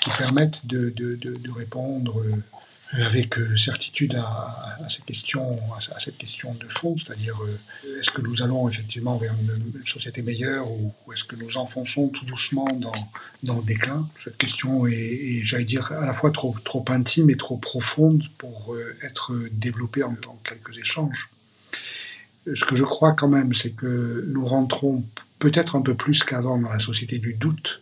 qui 0.00 0.10
permettent 0.10 0.66
de 0.66 1.52
répondre 1.52 2.20
euh, 2.20 2.36
avec 2.92 3.38
euh, 3.38 3.56
certitude 3.56 4.14
à, 4.16 4.76
à, 4.84 4.88
cette 4.88 5.04
question, 5.04 5.58
à, 5.94 6.00
cette 6.00 6.18
question 6.18 6.54
de 6.54 6.68
fond, 6.68 6.96
c'est-à-dire 6.98 7.40
euh, 7.42 7.98
est-ce 7.98 8.10
que 8.10 8.20
nous 8.20 8.42
allons 8.42 8.68
effectivement 8.68 9.16
vers 9.16 9.32
une, 9.32 9.82
société 9.86 10.22
meilleure 10.22 10.70
ou, 10.70 10.92
est-ce 11.12 11.24
que 11.24 11.36
nous 11.36 11.56
enfonçons 11.56 12.08
tout 12.08 12.24
doucement 12.24 12.68
dans, 12.74 12.92
dans 13.42 13.56
le 13.56 13.62
déclin? 13.62 14.08
Cette 14.22 14.36
question 14.36 14.86
est, 14.86 14.92
est 14.92 15.44
j'allais 15.44 15.64
dire, 15.64 15.90
à 15.92 16.04
la 16.04 16.12
fois 16.12 16.30
trop, 16.30 16.54
trop 16.64 16.84
intime 16.88 17.30
et 17.30 17.36
trop 17.36 17.56
profonde 17.56 18.24
pour 18.38 18.74
euh, 18.74 18.96
être 19.02 19.34
développée 19.52 20.02
en, 20.02 20.12
en 20.26 20.38
quelques 20.44 20.76
échanges. 20.76 21.30
Ce 22.54 22.64
que 22.64 22.76
je 22.76 22.84
crois 22.84 23.12
quand 23.12 23.28
même, 23.28 23.54
c'est 23.54 23.72
que 23.72 24.24
nous 24.28 24.44
rentrons 24.44 25.04
peut-être 25.38 25.76
un 25.76 25.82
peu 25.82 25.94
plus 25.94 26.24
qu'avant 26.24 26.58
dans 26.58 26.70
la 26.70 26.80
société 26.80 27.18
du 27.18 27.34
doute 27.34 27.81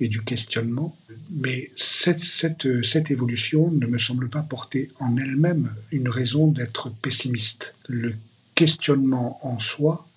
et 0.00 0.08
du 0.08 0.22
questionnement, 0.22 0.96
mais 1.30 1.70
cette, 1.76 2.64
évolution 3.10 3.70
ne 3.70 3.86
me 3.86 3.98
semble 3.98 4.28
pas 4.30 4.40
porter 4.40 4.90
en 4.98 5.16
elle-même 5.16 5.74
une 5.92 6.08
raison 6.08 6.46
d'être 6.46 6.90
pessimiste. 6.90 7.74
Le 7.86 8.14
questionnement 8.54 9.38
en 9.46 9.58
soi 9.58 10.08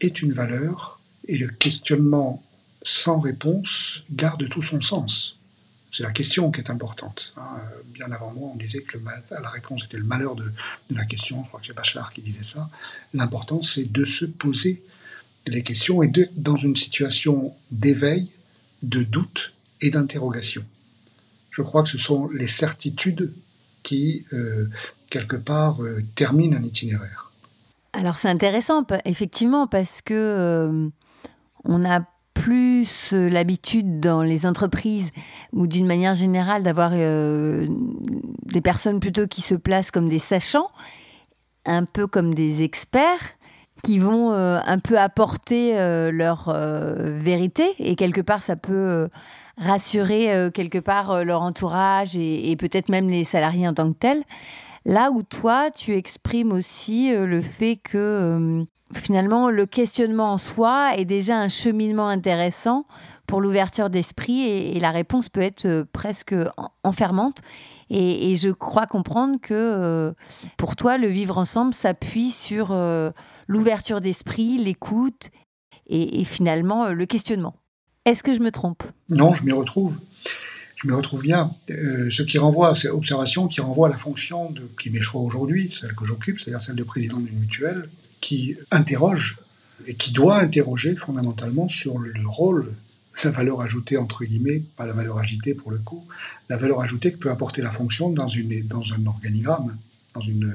est 0.00 0.22
une 0.22 0.32
valeur, 0.32 1.00
et 1.26 1.36
le 1.36 1.48
questionnement 1.48 2.42
sans 2.82 3.18
réponse 3.18 4.04
garde 4.12 4.48
tout 4.48 4.62
son 4.62 4.80
sens. 4.80 5.36
C'est 5.90 6.04
la 6.04 6.12
question 6.12 6.52
qui 6.52 6.60
est 6.60 6.70
importante. 6.70 7.34
Bien 7.92 8.12
avant 8.12 8.32
moi, 8.32 8.50
on 8.54 8.56
disait 8.56 8.82
que 8.82 8.98
la 9.30 9.50
réponse 9.50 9.84
était 9.84 9.96
le 9.96 10.04
malheur 10.04 10.36
de, 10.36 10.44
de, 10.44 10.96
la 10.96 11.04
question. 11.04 11.42
Je 11.42 11.48
crois 11.48 11.60
que 11.60 11.66
c'est 11.66 11.74
Bachelard 11.74 12.12
qui 12.12 12.20
disait 12.20 12.42
ça. 12.42 12.70
L'important, 13.14 13.62
c'est 13.62 13.90
de 13.90 14.04
se 14.04 14.26
poser 14.26 14.82
les 15.46 15.62
questions 15.62 16.02
et 16.02 16.08
d'être 16.08 16.40
dans 16.40 16.56
une 16.56 16.76
situation 16.76 17.54
d'éveil 17.70 18.28
de 18.82 19.02
doute 19.02 19.52
et 19.80 19.90
d'interrogation. 19.90 20.64
Je 21.50 21.62
crois 21.62 21.82
que 21.82 21.88
ce 21.88 21.98
sont 21.98 22.28
les 22.28 22.46
certitudes 22.46 23.32
qui, 23.82 24.26
euh, 24.32 24.68
quelque 25.10 25.36
part, 25.36 25.82
euh, 25.82 26.04
terminent 26.14 26.56
un 26.56 26.62
itinéraire. 26.62 27.32
Alors 27.92 28.18
c'est 28.18 28.28
intéressant, 28.28 28.86
effectivement, 29.04 29.66
parce 29.66 30.02
que 30.02 30.14
euh, 30.14 30.88
on 31.64 31.84
a 31.84 32.02
plus 32.34 33.12
l'habitude 33.12 33.98
dans 33.98 34.22
les 34.22 34.46
entreprises 34.46 35.10
ou 35.52 35.66
d'une 35.66 35.86
manière 35.86 36.14
générale 36.14 36.62
d'avoir 36.62 36.92
des 36.92 38.60
personnes 38.60 39.00
plutôt 39.00 39.26
qui 39.26 39.42
se 39.42 39.56
placent 39.56 39.90
comme 39.90 40.08
des 40.08 40.20
sachants, 40.20 40.70
un 41.64 41.84
peu 41.84 42.06
comme 42.06 42.34
des 42.34 42.62
experts 42.62 43.37
qui 43.82 43.98
vont 43.98 44.32
euh, 44.32 44.60
un 44.64 44.78
peu 44.78 44.98
apporter 44.98 45.78
euh, 45.78 46.10
leur 46.10 46.48
euh, 46.48 46.94
vérité 46.98 47.74
et 47.78 47.96
quelque 47.96 48.20
part 48.20 48.42
ça 48.42 48.56
peut 48.56 49.08
rassurer 49.56 50.50
quelque 50.54 50.78
part 50.78 51.24
leur 51.24 51.42
entourage 51.42 52.16
et, 52.16 52.54
peut-être 52.56 52.88
même 52.88 53.08
les 53.08 53.24
salariés 53.24 53.66
en 53.66 53.74
tant 53.74 53.92
que 53.92 53.98
tels. 53.98 54.22
Là 54.84 55.10
où 55.10 55.24
toi, 55.24 55.72
tu 55.72 55.94
exprimes 55.94 56.52
aussi 56.52 57.12
le 57.12 57.42
fait 57.42 57.74
que 57.74 58.64
finalement 58.94 59.50
le 59.50 59.66
questionnement 59.66 60.32
en 60.32 60.38
soi 60.38 60.92
est 60.96 61.04
déjà 61.04 61.36
un 61.38 61.48
cheminement 61.48 62.08
intéressant 62.08 62.86
pour 63.26 63.40
l'ouverture 63.40 63.90
d'esprit 63.90 64.48
et, 64.48 64.78
la 64.78 64.92
réponse 64.92 65.28
peut 65.28 65.42
être 65.42 65.84
presque 65.92 66.36
enfermante. 66.84 67.40
Et, 67.90 68.36
je 68.36 68.50
crois 68.50 68.86
comprendre 68.86 69.38
que 69.42 70.14
pour 70.56 70.76
toi, 70.76 70.98
le 70.98 71.08
vivre 71.08 71.36
ensemble 71.36 71.74
s'appuie 71.74 72.30
sur 72.30 72.72
l'ouverture 73.48 74.00
d'esprit, 74.00 74.58
l'écoute 74.58 75.30
et, 75.88 76.22
finalement 76.24 76.86
euh, 76.86 76.92
le 76.92 77.06
questionnement. 77.06 77.56
Est-ce 78.04 78.22
que 78.22 78.34
je 78.34 78.40
me 78.40 78.52
trompe? 78.52 78.84
Non, 79.08 79.34
je 79.34 79.42
m'y 79.42 79.52
retrouve. 79.52 79.96
Je 80.76 80.86
me 80.86 80.94
retrouve 80.94 81.22
bien. 81.22 81.50
Euh, 81.70 82.08
ce 82.10 82.22
qui 82.22 82.38
renvoie, 82.38 82.74
c'est 82.76 82.88
observation 82.88 83.48
qui 83.48 83.60
renvoie 83.60 83.88
à 83.88 83.90
la 83.90 83.96
fonction 83.96 84.50
de, 84.50 84.62
qui 84.80 84.90
m'est 84.90 85.02
choix 85.02 85.22
aujourd'hui, 85.22 85.74
celle 85.74 85.94
que 85.94 86.04
j'occupe, 86.04 86.38
c'est-à-dire 86.38 86.60
celle 86.60 86.76
de 86.76 86.84
président 86.84 87.18
d'une 87.18 87.38
mutuelle, 87.38 87.88
qui 88.20 88.56
interroge 88.70 89.38
et 89.86 89.94
qui 89.94 90.12
doit 90.12 90.38
interroger 90.38 90.94
fondamentalement 90.94 91.68
sur 91.68 91.98
le, 91.98 92.12
le 92.12 92.28
rôle 92.28 92.72
la 93.24 93.30
valeur 93.30 93.60
ajoutée, 93.60 93.96
entre 93.96 94.24
guillemets, 94.24 94.62
pas 94.76 94.86
la 94.86 94.92
valeur 94.92 95.18
agitée 95.18 95.54
pour 95.54 95.70
le 95.70 95.78
coup, 95.78 96.06
la 96.48 96.56
valeur 96.56 96.80
ajoutée 96.80 97.12
que 97.12 97.16
peut 97.16 97.30
apporter 97.30 97.62
la 97.62 97.70
fonction 97.70 98.10
dans, 98.10 98.28
une, 98.28 98.66
dans 98.66 98.92
un 98.92 99.06
organigramme, 99.06 99.76
dans 100.14 100.20
une, 100.20 100.54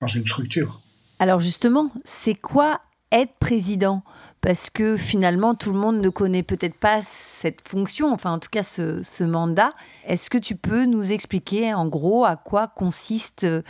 dans 0.00 0.06
une 0.06 0.26
structure. 0.26 0.80
Alors 1.22 1.38
justement, 1.38 1.88
c'est 2.04 2.34
quoi 2.34 2.80
être 3.12 3.34
président? 3.38 4.02
Parce 4.40 4.70
que 4.70 4.96
finalement, 4.96 5.54
tout 5.54 5.72
le 5.72 5.78
monde 5.78 6.00
ne 6.00 6.08
connaît 6.08 6.42
peut-être 6.42 6.74
pas 6.74 7.00
cette 7.04 7.60
fonction, 7.60 8.12
enfin 8.12 8.32
en 8.32 8.40
tout 8.40 8.48
cas 8.50 8.64
ce, 8.64 9.22
mandat. 9.22 9.70
Est-ce 10.04 10.30
que 10.30 10.38
tu 10.38 10.56
peux 10.56 10.84
nous 10.84 11.12
expliquer 11.12 11.74
en 11.74 11.86
gros 11.86 12.24
à 12.24 12.34
quoi 12.34 12.66
consiste 12.66 13.44
euh, 13.44 13.62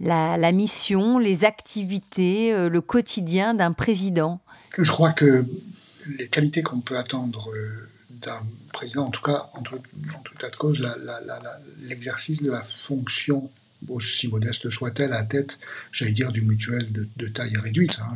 la, 0.00 0.36
la 0.36 0.50
mission, 0.50 1.20
les 1.20 1.44
activités, 1.44 2.52
euh, 2.52 2.68
le 2.68 2.80
quotidien 2.80 3.54
d'un 3.54 3.70
président? 3.70 4.40
Je 4.76 4.90
crois 4.90 5.12
que 5.12 5.46
les 6.18 6.26
qualités 6.26 6.62
qu'on 6.62 6.80
peut 6.80 6.98
attendre 6.98 7.48
euh, 7.54 7.88
d'un 8.10 8.40
président, 8.72 9.04
en 9.04 9.10
tout 9.10 9.22
cas, 9.22 9.50
en 9.54 9.62
tout, 9.62 9.76
en 9.76 10.22
tout 10.24 10.34
cas 10.36 10.50
de 10.50 10.56
cause, 10.56 10.84
l'exercice 11.80 12.42
de 12.42 12.50
la 12.50 12.62
fonction, 12.62 13.52
aussi 13.88 14.28
modeste 14.28 14.70
soit-elle, 14.70 15.12
à 15.12 15.24
tête, 15.24 15.58
j'allais 15.90 16.12
dire, 16.12 16.32
d'une 16.32 16.46
mutuelle 16.46 16.88
de, 16.92 17.28
taille 17.28 17.56
réduite. 17.56 17.98
Hein. 18.00 18.14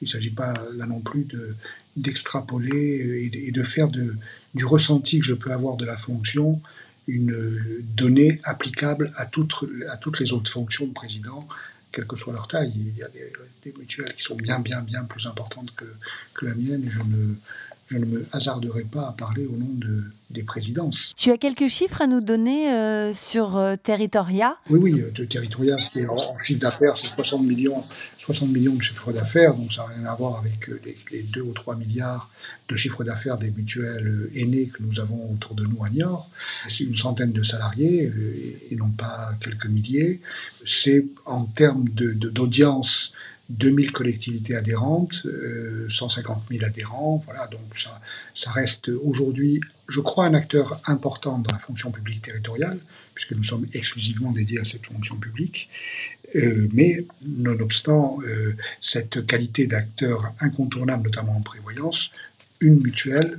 Il 0.00 0.06
ne 0.06 0.08
s'agit 0.08 0.30
pas 0.30 0.54
là 0.74 0.86
non 0.86 1.00
plus 1.00 1.26
d'extrapoler 1.96 3.30
et, 3.32 3.50
de 3.50 3.62
faire 3.62 3.88
du 3.88 4.64
ressenti 4.64 5.20
que 5.20 5.26
je 5.26 5.34
peux 5.34 5.52
avoir 5.52 5.76
de 5.76 5.84
la 5.84 5.96
fonction 5.96 6.60
une 7.08 7.34
donnée 7.96 8.38
applicable 8.44 9.12
à 9.16 9.26
toutes, 9.26 9.64
les 10.20 10.32
autres 10.32 10.50
fonctions 10.50 10.86
de 10.86 10.92
président, 10.92 11.46
quelle 11.90 12.06
que 12.06 12.16
soit 12.16 12.32
leur 12.32 12.48
taille. 12.48 12.72
Il 12.74 12.96
y 12.96 13.02
a 13.02 13.08
des, 13.08 13.32
des 13.64 13.74
mutuelles 13.78 14.14
qui 14.14 14.22
sont 14.22 14.36
bien, 14.36 14.60
bien, 14.60 14.80
bien 14.80 15.04
plus 15.04 15.26
importantes 15.26 15.74
que, 15.76 15.84
que 16.34 16.46
la 16.46 16.54
mienne 16.54 16.84
et 16.86 16.90
je 16.90 17.00
ne, 17.00 17.34
je 17.92 17.98
ne 17.98 18.06
me 18.06 18.26
hasarderai 18.32 18.84
pas 18.84 19.08
à 19.08 19.12
parler 19.12 19.46
au 19.46 19.56
nom 19.56 19.68
de, 19.74 20.04
des 20.30 20.42
présidences. 20.42 21.12
Tu 21.16 21.30
as 21.30 21.36
quelques 21.36 21.68
chiffres 21.68 22.00
à 22.00 22.06
nous 22.06 22.22
donner 22.22 22.72
euh, 22.72 23.12
sur 23.12 23.56
euh, 23.56 23.76
Territoria? 23.76 24.56
Oui, 24.70 24.78
oui, 24.82 25.04
de 25.14 25.24
Territoria, 25.26 25.76
c'est 25.78 26.06
en, 26.06 26.14
en, 26.14 26.38
chiffre 26.38 26.60
d'affaires, 26.60 26.96
c'est 26.96 27.08
60 27.08 27.42
millions, 27.42 27.84
60 28.18 28.48
millions 28.50 28.74
de 28.74 28.82
chiffre 28.82 29.12
d'affaires, 29.12 29.54
donc 29.54 29.72
ça 29.72 29.86
n'a 29.86 29.94
rien 29.94 30.06
à 30.06 30.14
voir 30.14 30.38
avec 30.38 30.68
euh, 30.70 30.80
les, 30.84 30.96
les 31.10 31.22
2 31.22 31.42
ou 31.42 31.52
3 31.52 31.76
milliards 31.76 32.30
de 32.68 32.76
chiffre 32.76 33.04
d'affaires 33.04 33.36
des 33.36 33.50
mutuelles 33.50 34.06
euh, 34.06 34.32
aînées 34.34 34.68
que 34.68 34.82
nous 34.82 35.00
avons 35.00 35.30
autour 35.32 35.54
de 35.54 35.64
nous 35.64 35.84
à 35.84 35.90
Niort. 35.90 36.30
C'est 36.68 36.84
une 36.84 36.96
centaine 36.96 37.32
de 37.32 37.42
salariés 37.42 38.06
euh, 38.06 38.34
et, 38.70 38.72
et 38.72 38.76
non 38.76 38.90
pas 38.90 39.32
quelques 39.40 39.66
milliers. 39.66 40.20
C'est 40.64 41.04
en 41.26 41.44
termes 41.44 41.84
d'audience. 41.90 43.12
De, 43.12 43.22
2000 43.58 43.92
collectivités 43.92 44.56
adhérentes, 44.56 45.26
euh, 45.26 45.86
150 45.88 46.44
000 46.50 46.64
adhérents, 46.64 47.22
voilà, 47.24 47.46
donc 47.48 47.60
ça, 47.76 48.00
ça 48.34 48.50
reste 48.50 48.88
aujourd'hui, 48.88 49.60
je 49.88 50.00
crois, 50.00 50.26
un 50.26 50.34
acteur 50.34 50.80
important 50.86 51.38
dans 51.38 51.52
la 51.52 51.58
fonction 51.58 51.90
publique 51.90 52.22
territoriale, 52.22 52.78
puisque 53.14 53.32
nous 53.32 53.42
sommes 53.42 53.66
exclusivement 53.74 54.32
dédiés 54.32 54.60
à 54.60 54.64
cette 54.64 54.86
fonction 54.86 55.16
publique. 55.16 55.68
Euh, 56.34 56.66
mais 56.72 57.04
nonobstant 57.22 58.18
euh, 58.26 58.56
cette 58.80 59.26
qualité 59.26 59.66
d'acteur 59.66 60.32
incontournable, 60.40 61.04
notamment 61.04 61.36
en 61.36 61.42
prévoyance, 61.42 62.10
une 62.60 62.80
mutuelle 62.80 63.36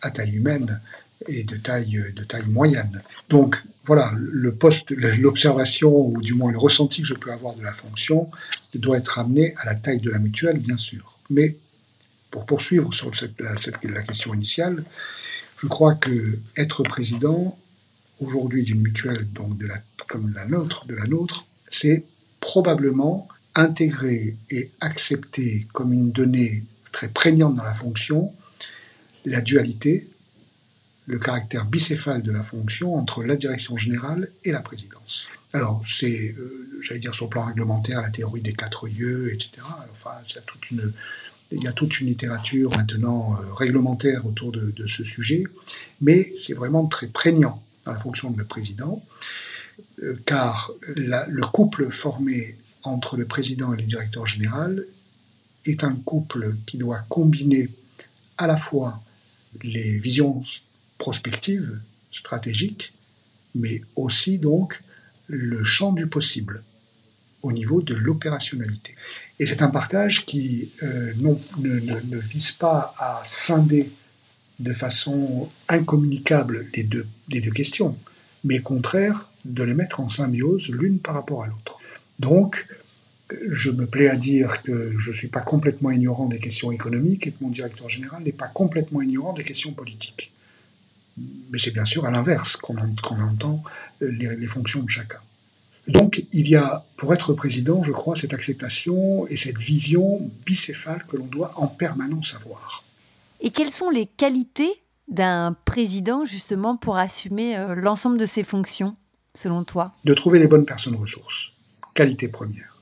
à 0.00 0.10
taille 0.10 0.36
humaine 0.36 0.80
et 1.28 1.44
de 1.44 1.56
taille, 1.56 2.02
de 2.16 2.24
taille 2.24 2.48
moyenne. 2.48 3.02
Donc 3.28 3.62
voilà, 3.84 4.12
le 4.16 4.54
poste, 4.54 4.90
l'observation 4.90 5.94
ou 5.94 6.20
du 6.22 6.32
moins 6.32 6.50
le 6.50 6.58
ressenti 6.58 7.02
que 7.02 7.08
je 7.08 7.14
peux 7.14 7.32
avoir 7.32 7.54
de 7.54 7.62
la 7.62 7.72
fonction 7.72 8.30
doit 8.78 8.98
être 8.98 9.18
amené 9.18 9.54
à 9.56 9.64
la 9.64 9.74
taille 9.74 10.00
de 10.00 10.10
la 10.10 10.18
mutuelle, 10.18 10.58
bien 10.58 10.78
sûr. 10.78 11.18
Mais 11.30 11.56
pour 12.30 12.46
poursuivre 12.46 12.92
sur 12.92 13.10
la 13.38 14.02
question 14.02 14.34
initiale, 14.34 14.84
je 15.58 15.66
crois 15.66 15.94
que 15.94 16.38
être 16.56 16.82
président 16.82 17.58
aujourd'hui 18.20 18.62
d'une 18.62 18.80
mutuelle 18.80 19.26
donc 19.32 19.56
de 19.58 19.66
la, 19.66 19.76
comme 20.08 20.32
la 20.34 20.46
nôtre, 20.46 20.86
de 20.86 20.94
la 20.94 21.06
nôtre, 21.06 21.46
c'est 21.68 22.04
probablement 22.40 23.28
intégrer 23.54 24.36
et 24.50 24.70
accepter 24.80 25.66
comme 25.72 25.92
une 25.92 26.10
donnée 26.10 26.64
très 26.92 27.08
prégnante 27.08 27.56
dans 27.56 27.64
la 27.64 27.74
fonction 27.74 28.32
la 29.24 29.40
dualité 29.40 30.08
le 31.06 31.18
caractère 31.18 31.64
bicéphale 31.66 32.22
de 32.22 32.32
la 32.32 32.42
fonction 32.42 32.94
entre 32.94 33.22
la 33.22 33.36
direction 33.36 33.76
générale 33.76 34.30
et 34.44 34.52
la 34.52 34.60
présidence. 34.60 35.26
Alors, 35.54 35.82
c'est, 35.86 36.34
euh, 36.36 36.80
j'allais 36.82 36.98
dire, 36.98 37.14
sur 37.14 37.26
le 37.26 37.30
plan 37.30 37.44
réglementaire, 37.44 38.02
la 38.02 38.10
théorie 38.10 38.40
des 38.40 38.52
quatre 38.52 38.88
yeux, 38.88 39.32
etc. 39.32 39.62
Enfin, 39.92 40.10
il 40.28 40.34
y 40.34 40.38
a 40.38 40.40
toute 40.40 40.70
une, 40.72 40.92
Il 41.52 41.62
y 41.62 41.68
a 41.68 41.72
toute 41.72 42.00
une 42.00 42.08
littérature 42.08 42.76
maintenant 42.76 43.36
euh, 43.36 43.54
réglementaire 43.54 44.26
autour 44.26 44.50
de, 44.50 44.86
ce 44.88 45.04
sujet, 45.04 45.44
mais 46.00 46.26
c'est 46.36 46.54
vraiment 46.54 46.86
très 46.86 47.06
prégnant 47.06 47.62
dans 47.84 47.92
la 47.92 48.00
fonction 48.00 48.32
de 48.32 48.42
président, 48.42 49.00
euh, 50.02 50.18
car 50.26 50.72
le 50.96 51.42
couple 51.42 51.92
formé 51.92 52.56
entre 52.82 53.16
le 53.16 53.24
président 53.24 53.72
et 53.74 53.76
le 53.76 53.84
directeur 53.84 54.26
général 54.26 54.84
est 55.66 55.84
un 55.84 55.94
couple 55.94 56.56
qui 56.66 56.78
doit 56.78 57.04
combiner 57.08 57.68
à 58.38 58.48
la 58.48 58.56
fois 58.56 59.00
les 59.62 59.98
visions 59.98 60.42
prospectives, 60.98 61.78
stratégiques, 62.10 62.92
mais 63.54 63.82
aussi 63.94 64.38
donc 64.38 64.82
le 65.26 65.64
champ 65.64 65.92
du 65.92 66.06
possible 66.06 66.62
au 67.42 67.52
niveau 67.52 67.82
de 67.82 67.94
l'opérationnalité. 67.94 68.94
Et 69.38 69.46
c'est 69.46 69.62
un 69.62 69.68
partage 69.68 70.26
qui 70.26 70.70
euh, 70.82 71.12
ne, 71.58 72.18
vise 72.18 72.52
pas 72.52 72.94
à 72.98 73.20
scinder 73.24 73.90
de 74.60 74.72
façon 74.72 75.48
incommunicable 75.68 76.66
les 76.74 76.84
deux, 76.84 77.06
les 77.28 77.40
deux 77.40 77.50
questions, 77.50 77.96
mais 78.44 78.60
au 78.60 78.62
contraire 78.62 79.28
de 79.44 79.62
les 79.62 79.74
mettre 79.74 80.00
en 80.00 80.08
symbiose 80.08 80.68
l'une 80.68 81.00
par 81.00 81.14
rapport 81.14 81.42
à 81.42 81.46
l'autre. 81.46 81.78
Donc, 82.18 82.66
je 83.48 83.70
me 83.70 83.86
plais 83.86 84.08
à 84.08 84.16
dire 84.16 84.62
que 84.62 84.94
je 84.96 85.10
ne 85.10 85.14
suis 85.14 85.28
pas 85.28 85.40
complètement 85.40 85.90
ignorant 85.90 86.28
des 86.28 86.38
questions 86.38 86.70
économiques 86.70 87.26
et 87.26 87.32
que 87.32 87.42
mon 87.42 87.50
directeur 87.50 87.88
général 87.90 88.22
n'est 88.22 88.32
pas 88.32 88.46
complètement 88.46 89.02
ignorant 89.02 89.32
des 89.32 89.42
questions 89.42 89.72
politiques. 89.72 90.30
Mais 91.16 91.58
c'est 91.58 91.70
bien 91.70 91.84
sûr 91.84 92.04
à 92.06 92.10
l'inverse 92.10 92.56
qu'on 92.56 92.76
entend 92.78 93.62
les, 94.00 94.36
les 94.36 94.46
fonctions 94.46 94.82
de 94.82 94.90
chacun. 94.90 95.18
Donc 95.86 96.24
il 96.32 96.48
y 96.48 96.56
a, 96.56 96.84
pour 96.96 97.12
être 97.12 97.34
président, 97.34 97.82
je 97.82 97.92
crois, 97.92 98.16
cette 98.16 98.32
acceptation 98.32 99.26
et 99.28 99.36
cette 99.36 99.58
vision 99.60 100.30
bicéphale 100.46 101.04
que 101.06 101.16
l'on 101.16 101.26
doit 101.26 101.52
en 101.56 101.66
permanence 101.66 102.34
avoir. 102.34 102.84
Et 103.40 103.50
quelles 103.50 103.72
sont 103.72 103.90
les 103.90 104.06
qualités 104.06 104.82
d'un 105.08 105.54
président 105.66 106.24
justement 106.24 106.76
pour 106.76 106.96
assumer 106.96 107.56
euh, 107.56 107.74
l'ensemble 107.74 108.16
de 108.16 108.24
ses 108.24 108.42
fonctions, 108.42 108.96
selon 109.34 109.64
toi? 109.64 109.92
De 110.04 110.14
trouver 110.14 110.38
les 110.38 110.48
bonnes 110.48 110.64
personnes 110.64 110.96
ressources, 110.96 111.50
qualité 111.92 112.28
première. 112.28 112.78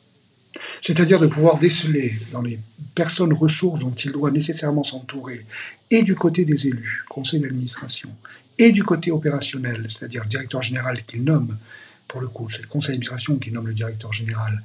C'est-à-dire 0.81 1.19
de 1.19 1.27
pouvoir 1.27 1.59
déceler 1.59 2.15
dans 2.31 2.43
les 2.43 2.61
personnes 2.95 3.33
ressources 3.33 3.81
dont 3.81 3.91
il 3.91 4.13
doit 4.13 4.31
nécessairement 4.31 4.85
s'entourer, 4.85 5.45
et 5.93 6.03
du 6.03 6.17
côté 6.17 6.47
des 6.47 6.69
élus, 6.69 7.05
conseil 7.09 7.41
d'administration, 7.41 8.09
et 8.59 8.73
du 8.73 8.83
côté 8.83 9.11
opérationnel, 9.11 9.87
c'est-à-dire 9.91 10.25
directeur 10.25 10.63
général 10.63 11.05
qu'il 11.05 11.23
nomme, 11.23 11.59
pour 12.09 12.23
le 12.23 12.29
coup, 12.29 12.49
c'est 12.49 12.63
le 12.63 12.69
conseil 12.69 12.93
d'administration 12.93 13.37
qui 13.37 13.53
nomme 13.53 13.67
le 13.67 13.75
directeur 13.75 14.11
général, 14.11 14.63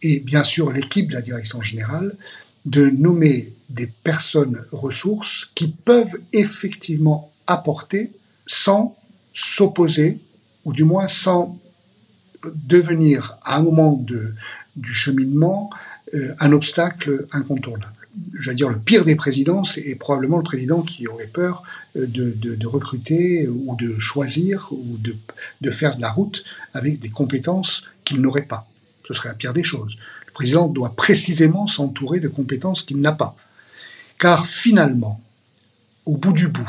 et 0.00 0.20
bien 0.20 0.44
sûr 0.44 0.70
l'équipe 0.70 1.08
de 1.08 1.14
la 1.14 1.22
direction 1.22 1.60
générale, 1.60 2.14
de 2.66 2.86
nommer 2.86 3.52
des 3.68 3.88
personnes 3.88 4.62
ressources 4.70 5.50
qui 5.56 5.72
peuvent 5.72 6.16
effectivement 6.32 7.32
apporter 7.48 8.12
sans 8.46 8.96
s'opposer, 9.34 10.20
ou 10.64 10.72
du 10.72 10.84
moins 10.84 11.08
sans 11.08 11.58
devenir 12.54 13.38
à 13.42 13.56
un 13.56 13.62
moment 13.62 13.94
de, 13.94 14.34
du 14.76 14.94
cheminement 14.94 15.68
euh, 16.14 16.32
un 16.38 16.52
obstacle 16.52 17.26
incontournable 17.32 17.99
je 18.34 18.50
veux 18.50 18.56
dire, 18.56 18.68
le 18.68 18.78
pire 18.78 19.04
des 19.04 19.16
présidents, 19.16 19.64
c'est 19.64 19.94
probablement 19.94 20.36
le 20.36 20.42
président 20.42 20.82
qui 20.82 21.06
aurait 21.06 21.26
peur 21.26 21.62
euh, 21.96 22.06
de, 22.06 22.66
recruter 22.66 23.48
ou 23.48 23.76
de 23.76 23.98
choisir 23.98 24.68
ou 24.72 24.96
de, 24.98 25.16
de, 25.60 25.70
faire 25.70 25.96
de 25.96 26.00
la 26.00 26.10
route 26.10 26.44
avec 26.74 26.98
des 26.98 27.10
compétences 27.10 27.84
qu'il 28.04 28.20
n'aurait 28.20 28.42
pas. 28.42 28.68
Ce 29.06 29.14
serait 29.14 29.28
la 29.28 29.34
pire 29.34 29.52
des 29.52 29.64
choses. 29.64 29.96
Le 30.26 30.32
président 30.32 30.68
doit 30.68 30.94
précisément 30.94 31.66
s'entourer 31.66 32.20
de 32.20 32.28
compétences 32.28 32.82
qu'il 32.82 33.00
n'a 33.00 33.12
pas. 33.12 33.36
Car 34.18 34.46
finalement, 34.46 35.20
au 36.06 36.16
bout 36.16 36.32
du 36.32 36.48
bout, 36.48 36.68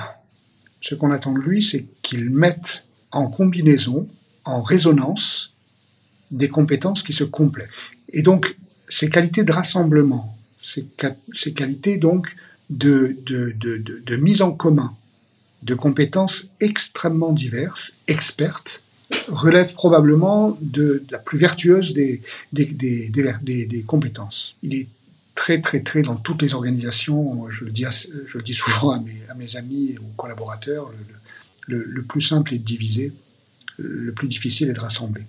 ce 0.81 0.95
qu'on 0.95 1.11
attend 1.11 1.33
de 1.33 1.39
lui, 1.39 1.63
c'est 1.63 1.85
qu'il 2.01 2.29
mette 2.29 2.83
en 3.11 3.27
combinaison, 3.27 4.07
en 4.45 4.61
résonance, 4.61 5.53
des 6.31 6.49
compétences 6.49 7.03
qui 7.03 7.13
se 7.13 7.23
complètent. 7.23 7.69
Et 8.13 8.23
donc, 8.23 8.55
ces 8.89 9.09
qualités 9.09 9.43
de 9.43 9.51
rassemblement, 9.51 10.30
ces, 10.61 11.53
qualités 11.53 11.97
donc 11.97 12.35
de, 12.69 13.17
de, 13.25 14.15
mise 14.15 14.41
en 14.41 14.51
commun 14.51 14.93
de 15.63 15.75
compétences 15.75 16.47
extrêmement 16.59 17.33
diverses, 17.33 17.93
expertes, 18.07 18.83
relèvent 19.27 19.73
probablement 19.73 20.57
de, 20.61 21.03
la 21.11 21.17
plus 21.17 21.37
vertueuse 21.37 21.93
des, 21.93 22.21
des, 22.53 22.65
des, 22.65 23.83
compétences. 23.85 24.55
Il 24.63 24.73
est 24.73 24.87
très, 25.35 25.59
très, 25.59 25.81
très 25.81 26.01
dans 26.01 26.15
toutes 26.15 26.41
les 26.41 26.53
organisations, 26.53 27.49
je 27.49 27.65
le 27.65 27.71
dis, 27.71 27.85
je 28.25 28.37
le 28.37 28.43
dis 28.43 28.53
souvent 28.53 28.91
à 28.91 28.99
mes, 28.99 29.21
à 29.29 29.33
mes 29.33 29.55
amis 29.57 29.97
ou 29.99 30.05
collaborateurs, 30.15 30.91
le, 31.67 31.83
le, 31.83 32.01
plus 32.03 32.21
simple 32.21 32.53
est 32.53 32.57
de 32.57 32.63
diviser, 32.63 33.11
le 33.77 34.11
plus 34.13 34.27
difficile 34.27 34.69
est 34.69 34.73
de 34.73 34.79
rassembler. 34.79 35.23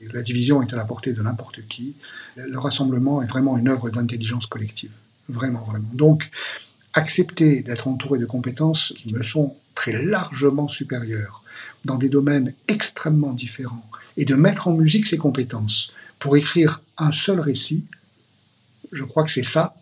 La 0.00 0.22
division 0.22 0.62
est 0.62 0.72
à 0.72 0.76
la 0.76 0.84
portée 0.84 1.12
de 1.12 1.22
n'importe 1.22 1.66
qui. 1.66 1.96
Le 2.36 2.58
rassemblement 2.58 3.22
est 3.22 3.26
vraiment 3.26 3.58
une 3.58 3.68
œuvre 3.68 3.90
d'intelligence 3.90 4.46
collective. 4.46 4.92
Vraiment, 5.28 5.64
vraiment. 5.64 5.88
Donc, 5.92 6.30
accepter 6.94 7.62
d'être 7.62 7.88
entouré 7.88 8.18
de 8.18 8.26
compétences 8.26 8.92
qui 8.96 9.12
me 9.12 9.22
sont 9.22 9.56
très 9.74 10.02
largement 10.02 10.68
supérieures 10.68 11.42
dans 11.84 11.96
des 11.96 12.08
domaines 12.08 12.52
extrêmement 12.68 13.32
différents 13.32 13.88
et 14.16 14.24
de 14.24 14.34
mettre 14.34 14.68
en 14.68 14.72
musique 14.72 15.06
ces 15.06 15.18
compétences 15.18 15.92
pour 16.18 16.36
écrire 16.36 16.80
un 16.96 17.12
seul 17.12 17.40
récit, 17.40 17.84
je 18.92 19.04
crois 19.04 19.24
que 19.24 19.30
c'est 19.30 19.44
ça 19.44 19.74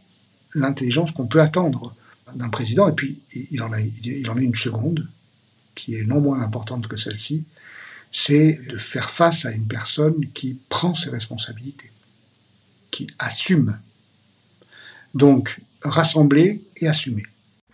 l'intelligence 0.55 1.11
qu'on 1.12 1.26
peut 1.26 1.40
attendre 1.40 1.94
d'un 2.35 2.48
président. 2.48 2.88
Et 2.88 2.92
puis, 2.92 3.20
il 3.50 3.62
en, 3.62 3.72
a, 3.72 3.81
il 3.81 4.29
en 4.29 4.37
a 4.37 4.40
une 4.40 4.55
seconde, 4.55 5.07
qui 5.74 5.94
est 5.94 6.05
non 6.05 6.20
moins 6.20 6.40
importante 6.40 6.88
que 6.88 6.96
celle-ci, 6.96 7.44
c'est 8.18 8.59
de 8.66 8.79
faire 8.79 9.11
face 9.11 9.44
à 9.44 9.50
une 9.50 9.66
personne 9.66 10.26
qui 10.33 10.59
prend 10.70 10.94
ses 10.94 11.11
responsabilités, 11.11 11.90
qui 12.90 13.07
assume. 13.18 13.79
Donc, 15.12 15.61
rassembler 15.83 16.62
et 16.79 16.88
assumer. 16.88 17.24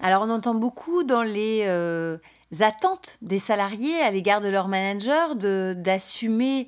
Alors, 0.01 0.23
on 0.23 0.31
entend 0.31 0.57
beaucoup 0.57 1.05
dans 1.05 1.23
les 1.23 1.63
euh, 1.67 2.19
attentes 2.59 3.19
des 3.23 3.39
salariés 3.39 4.01
à 4.01 4.11
l'égard 4.11 4.41
de 4.41 4.49
leur 4.49 4.67
manager 4.67 5.37
d'assumer 5.37 6.67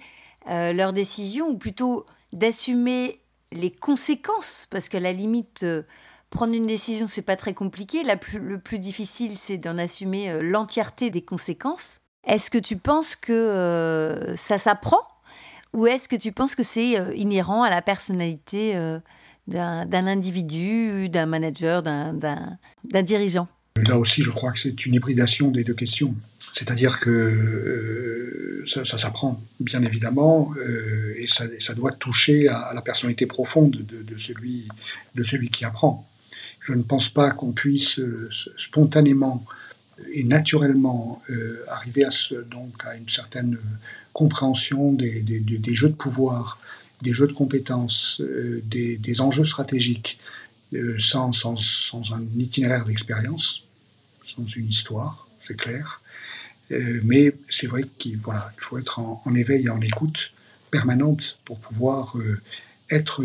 euh, 0.49 0.73
leurs 0.73 0.93
décisions, 0.93 1.49
ou 1.49 1.59
plutôt 1.59 2.07
d'assumer 2.33 3.19
les 3.51 3.73
conséquences, 3.73 4.69
parce 4.71 4.89
que 4.89 4.99
la 4.99 5.13
limite, 5.13 5.65
euh, 5.65 5.83
prendre 6.31 6.55
une 6.55 6.67
décision, 6.67 7.09
c'est 7.09 7.23
pas 7.23 7.37
très 7.37 7.55
compliqué. 7.55 8.05
le 8.05 8.59
plus 8.59 8.79
difficile, 8.79 9.37
c'est 9.37 9.59
d'en 9.59 9.79
assumer 9.79 10.41
l'entièreté 10.43 11.11
des 11.11 11.23
conséquences. 11.23 11.99
Est-ce 12.27 12.51
que 12.51 12.59
tu 12.59 12.77
penses 12.77 13.17
que 13.17 13.33
euh, 13.33 14.37
ça 14.37 14.59
s'apprend 14.59 15.01
ou 15.73 15.87
est-ce 15.87 16.09
que 16.09 16.17
tu 16.17 16.33
penses 16.33 16.55
que 16.55 16.63
c'est 16.63 16.99
euh, 16.99 17.13
inhérent 17.15 17.63
à 17.65 17.71
la 17.71 17.83
personnalité 17.83 18.77
euh, 18.77 18.99
d'un 19.49 20.07
individu, 20.07 21.09
d'un 21.09 21.27
manager, 21.27 21.83
d'un 21.83 23.03
dirigeant? 23.03 23.49
Là 23.89 23.99
aussi, 23.99 24.23
je 24.23 24.31
crois 24.31 24.53
que 24.53 24.61
c'est 24.61 24.87
une 24.87 24.95
hybridation 24.95 25.51
des 25.51 25.65
deux 25.65 25.75
questions. 25.75 26.15
C'est-à-dire 26.53 27.01
que 27.01 28.63
ça, 28.67 28.85
s'apprend, 28.85 29.43
bien 29.59 29.83
évidemment, 29.83 30.55
et 31.17 31.27
ça, 31.27 31.75
doit 31.75 31.91
toucher 31.91 32.49
à, 32.49 32.71
la 32.73 32.81
personnalité 32.81 33.27
profonde 33.27 33.73
de, 33.73 34.17
celui, 34.17 34.69
de 35.17 35.23
celui 35.25 35.51
qui 35.51 35.65
apprend. 35.65 36.09
Je 36.61 36.73
ne 36.73 36.83
pense 36.83 37.09
pas 37.09 37.33
qu'on 37.33 37.53
puisse 37.53 38.01
spontanément 38.57 39.45
et 40.13 40.25
naturellement 40.25 41.23
euh, 41.31 41.65
arriver 41.69 42.05
à, 42.05 42.11
une 42.97 43.09
certaine 43.09 43.59
compréhension 44.13 44.93
des, 44.93 45.25
jeux 45.75 45.89
de 45.89 45.95
pouvoir, 45.95 46.59
des 47.03 47.13
jeux 47.13 47.27
de 47.27 47.33
compétences, 47.33 48.21
euh, 48.21 48.63
des, 48.65 49.21
enjeux 49.21 49.45
stratégiques, 49.45 50.19
euh, 50.75 50.99
sans, 50.99 51.33
un 51.47 52.23
itinéraire 52.39 52.85
d'expérience, 52.85 53.63
sans 54.25 54.47
une 54.47 54.69
histoire, 54.69 55.29
c'est 55.41 55.57
clair. 55.57 56.01
mais 56.71 57.35
c'est 57.51 57.67
vrai 57.67 57.85
qu'il 57.99 58.19
faut 58.57 58.79
être 58.79 58.99
en, 58.99 59.35
éveil 59.35 59.67
et 59.67 59.71
en 59.71 59.81
écoute 59.83 60.33
permanente 60.71 61.39
pour 61.45 61.59
pouvoir 61.59 62.17
être 62.91 63.23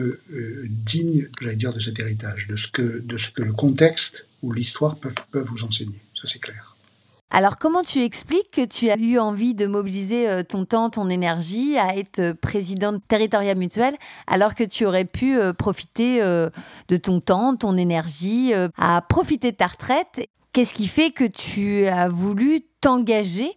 digne, 0.66 1.30
j'allais 1.40 1.56
dire, 1.56 1.74
de 1.74 1.80
cet 1.80 1.98
héritage, 2.00 2.48
de 2.48 2.58
ce 2.58 2.68
que, 2.68 3.42
le 3.42 3.54
contexte 3.54 4.28
ou 4.42 4.52
l'histoire 4.52 4.98
peuvent 4.98 5.48
vous 5.48 5.64
enseigner 5.64 6.00
ça 6.20 6.28
c'est 6.28 6.40
clair. 6.40 6.76
Alors, 7.32 7.60
comment 7.60 7.84
tu 7.84 8.00
expliques 8.02 8.50
que 8.52 8.66
tu 8.66 8.90
as 8.90 8.98
eu 8.98 9.20
envie 9.20 9.54
de 9.54 9.68
mobiliser 9.68 10.28
euh, 10.28 10.42
ton 10.42 10.66
temps, 10.66 10.90
ton 10.90 11.10
énergie 11.10 11.78
à 11.78 11.96
être 11.96 12.32
président 12.32 12.94
de 12.94 13.00
Territoria 13.08 13.54
Mutuel, 13.54 13.94
alors 14.26 14.56
que 14.56 14.64
tu 14.64 14.86
aurais 14.86 15.06
pu 15.06 15.38
euh, 15.38 15.54
profiter 15.54 16.24
euh, 16.24 16.50
de 16.88 16.98
ton 16.98 17.20
temps, 17.20 17.56
ton 17.56 17.78
énergie, 17.78 18.52
à 18.78 19.02
profiter 19.08 19.52
de 19.52 19.58
ta 19.58 19.68
retraite? 19.68 20.28
Qu'est-ce 20.54 20.74
qui 20.74 20.88
fait 20.88 21.12
que 21.12 21.26
tu 21.26 21.86
as 21.86 22.10
voulu 22.10 22.62
t'engager 22.82 23.52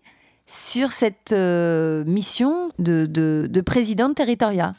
sur 0.46 0.92
cette 0.92 1.33
mission 1.33 2.70
de, 2.79 3.07
de, 3.07 3.61
président 3.62 4.11
de 4.11 4.14
Territoria? 4.14 4.75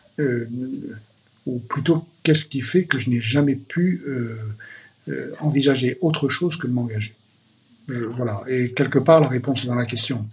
Ou 1.48 1.60
plutôt, 1.60 2.06
qu'est-ce 2.22 2.46
qui 2.46 2.62
fait 2.62 2.84
que 2.84 3.00
je 3.00 3.10
n'ai 3.10 3.22
jamais 3.22 3.56
pu 3.56 4.04
euh, 5.10 5.32
envisager 5.40 5.98
autre 6.00 6.30
chose 6.30 6.56
que 6.56 6.68
de 6.68 6.72
m'engager? 6.72 7.14
Voilà. 7.88 8.44
Et 8.48 8.74
quelque 8.74 9.00
part, 9.00 9.20
la 9.20 9.28
réponse 9.28 9.64
est 9.64 9.68
dans 9.68 9.76
la 9.76 9.86
question. 9.86 10.26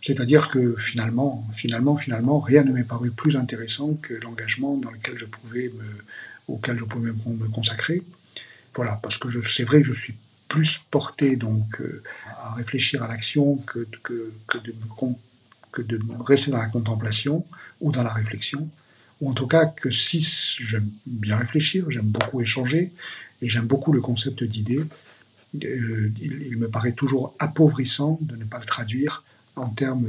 C'est-à-dire 0.00 0.48
que 0.48 0.74
finalement, 0.76 1.46
finalement, 1.54 1.96
finalement, 1.96 2.40
rien 2.40 2.64
ne 2.64 2.72
m'est 2.72 2.82
paru 2.84 3.10
plus 3.10 3.36
intéressant 3.36 3.94
que 3.94 4.14
l'engagement 4.14 4.76
dans 4.76 4.90
lequel 4.90 5.16
je 5.16 5.26
pouvais 5.26 5.70
me, 5.76 5.84
auquel 6.48 6.76
je 6.78 6.84
pouvais 6.84 7.12
me 7.12 7.48
consacrer. 7.48 8.02
Voilà, 8.74 8.98
parce 9.02 9.18
que 9.18 9.28
c'est 9.42 9.64
vrai 9.64 9.82
que 9.82 9.86
je 9.86 9.92
suis 9.92 10.14
plus 10.48 10.80
porté 10.90 11.36
donc 11.36 11.80
euh, 11.80 12.02
à 12.42 12.54
réfléchir 12.54 13.02
à 13.02 13.08
l'action 13.08 13.56
que, 13.56 13.78
de, 13.78 14.32
que 14.52 14.58
de 15.82 15.98
rester 16.24 16.50
dans 16.50 16.58
la 16.58 16.68
contemplation 16.68 17.46
ou 17.80 17.92
dans 17.92 18.02
la 18.02 18.12
réflexion. 18.12 18.68
Ou 19.20 19.30
en 19.30 19.34
tout 19.34 19.46
cas 19.46 19.66
que 19.66 19.90
si 19.90 20.20
j'aime 20.60 20.90
bien 21.06 21.36
réfléchir, 21.36 21.90
j'aime 21.90 22.06
beaucoup 22.06 22.40
échanger 22.40 22.92
et 23.40 23.48
j'aime 23.48 23.66
beaucoup 23.66 23.92
le 23.92 24.00
concept 24.00 24.42
d'idée, 24.42 24.84
euh, 25.54 26.10
il, 26.20 26.56
me 26.56 26.68
paraît 26.68 26.92
toujours 26.92 27.34
appauvrissant 27.38 28.18
de 28.22 28.36
ne 28.36 28.44
pas 28.44 28.58
le 28.58 28.64
traduire 28.64 29.22
en 29.54 29.68
termes 29.68 30.08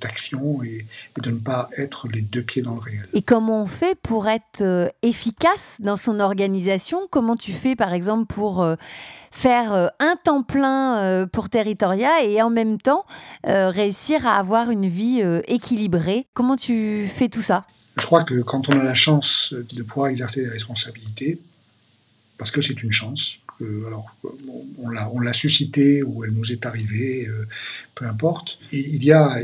d'action 0.00 0.58
de, 0.58 0.66
et, 0.66 0.86
de 1.20 1.30
ne 1.30 1.38
pas 1.38 1.68
être 1.76 2.06
les 2.06 2.20
deux 2.20 2.42
pieds 2.42 2.62
dans 2.62 2.74
le 2.74 2.80
réel. 2.80 3.08
Et 3.12 3.22
comment 3.22 3.64
on 3.64 3.66
fait 3.66 3.98
pour 4.00 4.28
être 4.28 4.60
euh, 4.60 4.88
efficace 5.02 5.78
dans 5.80 5.96
son 5.96 6.20
organisation? 6.20 7.08
Comment 7.10 7.34
tu 7.34 7.52
fais 7.52 7.74
par 7.74 7.92
exemple 7.92 8.32
pour 8.32 8.62
euh, 8.62 8.76
faire 9.32 9.90
un 9.98 10.16
temps 10.22 10.44
plein 10.44 11.26
pour 11.32 11.48
Territoria 11.48 12.22
et 12.22 12.40
en 12.42 12.50
même 12.50 12.78
temps 12.78 13.06
réussir 13.44 14.26
à 14.26 14.36
avoir 14.36 14.70
une 14.70 14.86
vie 14.86 15.22
équilibrée? 15.48 16.26
Comment 16.34 16.56
tu 16.56 17.10
fais 17.12 17.30
tout 17.30 17.40
ça? 17.40 17.64
Je 17.96 18.04
crois 18.04 18.24
que 18.24 18.42
quand 18.42 18.68
on 18.68 18.78
a 18.78 18.84
la 18.84 18.94
chance 18.94 19.54
de 19.54 19.82
pouvoir 19.82 20.08
exercer 20.08 20.42
des 20.42 20.48
responsabilités, 20.48 21.40
parce 22.36 22.50
que 22.50 22.60
c'est 22.60 22.82
une 22.82 22.92
chance, 22.92 23.38
alors, 23.86 24.06
on 24.78 25.20
l'a 25.20 25.32
suscité 25.32 26.02
ou 26.02 26.24
elle 26.24 26.32
nous 26.32 26.52
est 26.52 26.66
arrivée, 26.66 27.26
euh, 27.26 27.46
peu 27.94 28.06
importe. 28.06 28.58
Il 28.72 29.04
y, 29.04 29.12
a, 29.12 29.40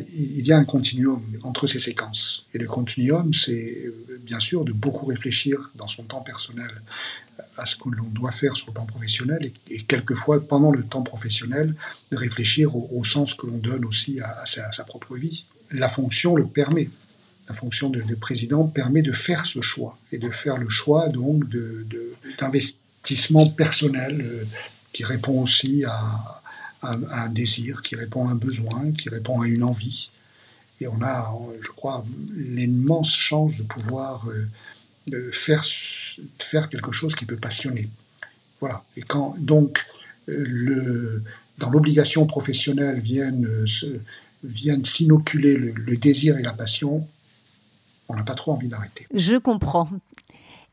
un 0.51 0.65
continuum 0.65 1.23
entre 1.43 1.67
ces 1.67 1.79
séquences. 1.79 2.47
Et 2.55 2.59
le 2.59 2.67
continuum, 2.67 3.33
c'est 3.35 3.85
euh, 3.85 4.21
bien 4.23 4.41
sûr 4.41 4.65
de 4.65 4.73
beaucoup 4.73 5.07
réfléchir 5.07 5.71
dans 5.75 5.87
son 5.87 6.05
temps 6.05 6.21
personnel 6.21 6.71
à 7.57 7.67
ce 7.67 7.77
que 7.77 7.89
l'on 7.89 8.09
doit 8.09 8.33
faire 8.33 8.57
sur 8.57 8.69
le 8.69 8.73
plan 8.73 8.87
professionnel 8.87 9.53
et, 9.71 9.83
quelquefois, 9.83 10.41
pendant 10.41 10.71
le 10.71 10.83
temps 10.83 11.03
professionnel, 11.03 11.75
de 12.11 12.17
réfléchir 12.17 12.75
au, 12.75 13.05
sens 13.05 13.35
que 13.35 13.47
l'on 13.47 13.59
donne 13.59 13.85
aussi 13.85 14.21
à, 14.21 14.45
sa, 14.47 14.85
propre 14.85 15.17
vie. 15.17 15.45
La 15.71 15.89
fonction 15.89 16.35
le 16.35 16.47
permet. 16.47 16.89
La 17.49 17.55
fonction 17.55 17.91
de, 17.91 18.03
président 18.15 18.65
permet 18.67 19.03
de 19.03 19.13
faire 19.13 19.47
ce 19.47 19.61
choix 19.61 19.99
et 20.13 20.19
de 20.19 20.31
faire 20.31 20.59
le 20.59 20.69
choix 20.69 21.09
donc 21.09 21.45
d'investir 22.39 22.77
personnel 23.57 24.21
euh, 24.21 24.45
qui 24.93 25.05
répond 25.05 25.43
aussi 25.43 25.85
à, 25.85 26.43
un 26.83 27.29
désir, 27.29 27.83
qui 27.83 27.97
répond 27.97 28.29
à 28.29 28.31
un 28.31 28.37
besoin, 28.37 28.93
qui 28.93 29.09
répond 29.09 29.41
à 29.41 29.49
une 29.49 29.65
envie. 29.65 30.11
Et 30.81 30.87
on 30.87 31.03
a, 31.03 31.37
je 31.61 31.71
crois, 31.71 32.05
l'immense 32.37 33.17
chance 33.17 33.57
de 33.57 33.65
pouvoir 33.65 34.25
euh, 34.29 35.31
faire, 35.33 35.65
faire 36.39 36.69
quelque 36.69 36.93
chose 36.93 37.17
qui 37.17 37.25
peut 37.27 37.37
passionner. 37.37 37.89
Voilà. 38.61 38.85
Et 38.97 39.03
quand 39.03 39.35
donc 39.39 39.85
euh, 40.29 40.45
le, 40.47 41.25
dans 41.59 41.71
l'obligation 41.71 42.27
professionnelle 42.27 43.01
viennent, 43.01 43.49
viennent 44.45 44.85
s'inoculer 44.85 45.57
le, 45.57 45.73
le 45.73 45.97
désir 45.97 46.39
et 46.39 46.43
la 46.43 46.53
passion, 46.53 47.05
on 48.09 48.15
n'a 48.15 48.23
pas 48.23 48.35
trop 48.35 48.53
envie 48.53 48.69
d'arrêter. 48.69 49.07
Je 49.13 49.37
comprends. 49.37 49.91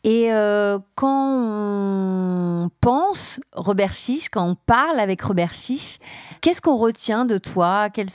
Et 0.05 0.31
euh, 0.31 0.77
quand 0.93 1.39
on 2.65 2.69
pense 2.79 3.39
Robert 3.53 3.93
Chiche, 3.93 4.29
quand 4.29 4.47
on 4.47 4.53
parle 4.53 4.99
avec 4.99 5.19
Robert 5.23 5.55
Chiche, 5.55 5.97
qu'est-ce 6.41 6.61
qu'on 6.61 6.77
retient 6.77 7.25
de 7.25 7.39
toi? 7.39 7.89
Quelle, 7.89 8.09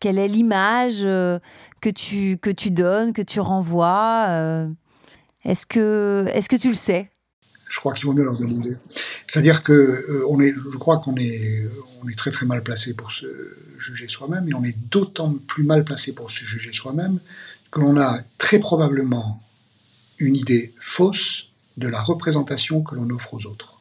quelle, 0.00 0.18
est 0.18 0.26
l'image 0.26 1.02
euh, 1.04 1.38
que 1.80 1.88
tu, 1.88 2.36
que 2.38 2.50
tu 2.50 2.72
donnes, 2.72 3.12
que 3.12 3.22
tu 3.22 3.38
renvoies 3.38 4.26
euh? 4.28 4.68
Est-ce 5.44 5.66
que, 5.66 6.26
est 6.32 6.48
que 6.48 6.56
tu 6.56 6.66
le 6.66 6.74
sais? 6.74 7.12
Je 7.70 7.78
crois 7.78 7.92
qu'il 7.92 8.06
vaut 8.06 8.12
mieux 8.12 8.24
leur 8.24 8.36
demander. 8.36 8.76
C'est-à-dire 9.28 9.62
que 9.62 10.24
on 10.28 10.40
est, 10.40 10.52
je 10.52 10.78
crois 10.78 10.98
qu'on 10.98 11.14
est, 11.14 11.62
on 12.02 12.08
est 12.08 12.18
très 12.18 12.32
très 12.32 12.46
mal 12.46 12.64
placé 12.64 12.94
pour 12.94 13.12
se 13.12 13.26
juger 13.78 14.08
soi-même, 14.08 14.48
et 14.48 14.54
on 14.54 14.64
est 14.64 14.76
d'autant 14.90 15.32
plus 15.46 15.62
mal 15.62 15.84
placé 15.84 16.12
pour 16.12 16.32
se 16.32 16.44
juger 16.44 16.72
soi-même 16.72 17.20
que 17.70 17.78
l'on 17.78 17.96
a 18.00 18.18
très 18.38 18.58
probablement 18.58 19.40
une 20.18 20.36
idée 20.36 20.72
fausse 20.80 21.48
de 21.76 21.88
la 21.88 22.00
représentation 22.00 22.82
que 22.82 22.94
l'on 22.94 23.10
offre 23.10 23.34
aux 23.34 23.46
autres. 23.46 23.80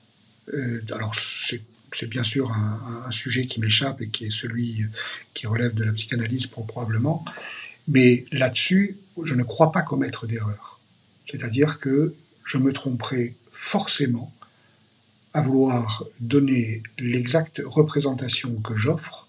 Euh, 0.54 0.82
alors 0.94 1.16
c'est 1.16 2.10
bien 2.10 2.24
sûr 2.24 2.52
un, 2.52 3.12
sujet 3.12 3.46
qui 3.46 3.62
m'échappe 3.62 4.02
et 4.02 4.10
qui 4.10 4.26
est 4.26 4.32
celui 4.32 4.84
qui 5.34 5.48
relève 5.48 5.74
de 5.74 5.86
la 5.86 5.94
psychanalyse 5.94 6.48
probablement, 6.48 7.24
mais 7.88 8.26
là-dessus, 8.32 8.98
je 9.24 9.34
ne 9.34 9.44
crois 9.44 9.72
pas 9.72 9.82
commettre 9.82 10.28
d'erreur. 10.28 10.80
C'est-à-dire 11.32 11.80
que 11.80 12.14
je 12.44 12.58
me 12.58 12.74
tromperai 12.74 13.36
forcément 13.54 14.34
à 15.34 15.42
vouloir 15.42 16.04
donner 16.20 16.84
l'exacte 17.00 17.62
représentation 17.66 18.56
que 18.62 18.76
j'offre 18.76 19.28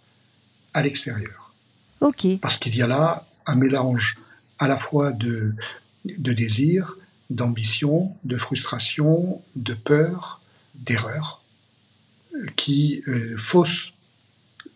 à 0.75 0.83
l'extérieur. 0.83 1.55
Ok. 2.01 2.27
Parce 2.41 2.59
qu'il 2.59 2.77
y 2.77 2.83
a 2.83 2.87
là 2.87 3.27
un 3.47 3.55
mélange 3.55 4.17
à 4.59 4.69
la 4.69 4.77
fois 4.77 5.13
de 5.13 5.55
de 6.19 6.33
désir, 6.33 6.97
d'ambition, 7.31 8.13
de 8.25 8.37
frustration, 8.37 9.43
de 9.57 9.75
peur, 9.75 10.41
d'erreur, 10.75 11.43
qui 12.57 13.03
euh, 13.09 13.37
faussent 13.37 13.93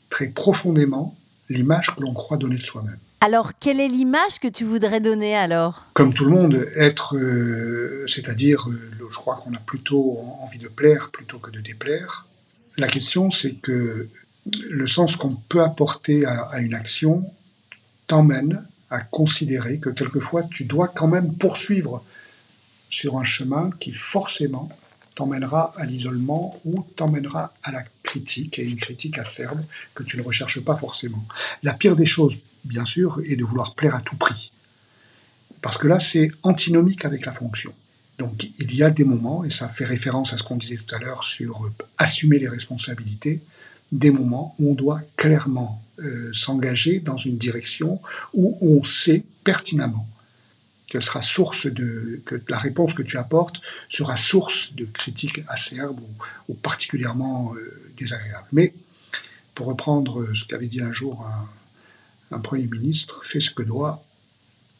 très 0.09 0.29
profondément 0.29 1.17
l'image 1.49 1.95
que 1.95 2.01
l'on 2.01 2.15
croit 2.15 2.37
donner 2.37 2.57
de 2.57 2.63
soi-même. 2.63 2.99
Alors, 3.21 3.53
quelle 3.59 3.81
est 3.81 3.89
l'image 3.89 4.39
que 4.41 4.49
tu 4.49 4.65
voudrais 4.65 5.01
donner 5.01 5.37
alors? 5.37 5.85
Comme 5.93 6.15
tout 6.15 6.25
le 6.25 6.31
monde, 6.31 6.69
être, 6.75 7.17
euh, 7.17 8.05
c'est-à-dire, 8.07 8.69
euh, 8.69 8.91
je 9.11 9.17
crois 9.17 9.37
qu'on 9.37 9.53
a 9.55 9.59
plutôt 9.59 10.19
envie 10.41 10.59
de 10.59 10.69
plaire 10.69 11.11
plutôt 11.11 11.39
que 11.39 11.51
de 11.51 11.61
déplaire. 11.61 12.27
La 12.79 12.89
question, 12.89 13.31
c'est 13.31 13.53
que 13.55 14.09
le 14.47 14.87
sens 14.87 15.17
qu'on 15.17 15.35
peut 15.35 15.63
apporter 15.63 16.25
à 16.25 16.59
une 16.61 16.73
action 16.73 17.31
t'emmène 18.07 18.65
à 18.91 19.01
considérer 19.01 19.79
que 19.79 19.91
quelquefois 19.91 20.43
tu 20.45 20.65
dois 20.65 20.89
quand 20.89 21.07
même 21.07 21.35
poursuivre 21.35 22.05
sur 22.91 23.19
un 23.19 23.25
chemin 23.25 23.71
qui 23.79 23.93
forcément 23.93 24.69
t'emmènera 25.15 25.75
à 25.77 25.85
l'isolement 25.85 26.61
ou 26.65 26.85
t'emmènera 26.97 27.53
à 27.63 27.73
la 27.73 27.85
critique, 28.03 28.59
et 28.59 28.65
une 28.65 28.79
critique 28.79 29.19
acerbe 29.19 29.63
que 29.95 30.03
tu 30.03 30.17
ne 30.17 30.23
recherches 30.23 30.61
pas 30.61 30.77
forcément. 30.77 31.25
La 31.63 31.75
pire 31.75 31.97
des 31.97 32.07
choses, 32.07 32.41
bien 32.65 32.85
sûr, 32.85 33.21
est 33.27 33.37
de 33.37 33.45
vouloir 33.45 33.75
plaire 33.75 33.95
à 33.95 34.01
tout 34.01 34.17
prix. 34.17 34.53
Parce 35.63 35.79
que 35.79 35.89
là, 35.89 36.01
c'est 36.01 36.31
antinomique 36.43 37.05
avec 37.05 37.27
la 37.27 37.33
fonction. 37.33 37.73
Donc 38.19 38.45
il 38.59 38.75
y 38.75 38.83
a 38.83 38.91
des 38.91 39.05
moments, 39.05 39.45
et 39.45 39.51
ça 39.51 39.69
fait 39.69 39.85
référence 39.85 40.33
à 40.33 40.37
ce 40.37 40.43
qu'on 40.43 40.57
disait 40.57 40.77
tout 40.77 40.95
à 40.95 40.99
l'heure 40.99 41.25
sur 41.25 41.71
assumer 41.99 42.39
les 42.39 42.49
responsabilités, 42.49 43.41
des 43.93 44.11
moments 44.11 44.55
où 44.59 44.71
on 44.71 44.75
doit 44.75 45.01
clairement 45.17 45.83
euh, 45.99 46.31
s'engager 46.33 47.01
dans 47.01 47.17
une 47.17 47.37
direction 47.37 48.01
où 48.35 48.57
on 48.61 48.83
sait 48.83 49.25
pertinemment 49.45 50.07
sera 50.99 51.23
source 51.23 51.67
de 51.67 52.21
que 52.25 52.43
la 52.49 52.59
réponse 52.59 52.95
que 52.95 53.03
tu 53.03 53.17
apportes 53.17 53.61
sera 53.89 54.17
source 54.17 54.75
de 54.75 54.85
critiques 54.87 55.43
acerbes 55.47 56.01
ou, 56.49 56.55
particulièrement 56.55 57.55
euh, 57.55 57.93
désagréables. 57.97 58.49
Mais 58.51 58.75
pour 59.55 59.67
reprendre 59.67 60.35
ce 60.35 60.45
qu'avait 60.45 60.67
dit 60.67 60.81
un 60.81 60.93
jour 60.93 61.25
un, 62.33 62.39
premier 62.41 62.67
ministre, 62.67 63.21
fais 63.25 63.41
ce 63.41 63.51
que 63.51 63.63
doit, 63.63 64.03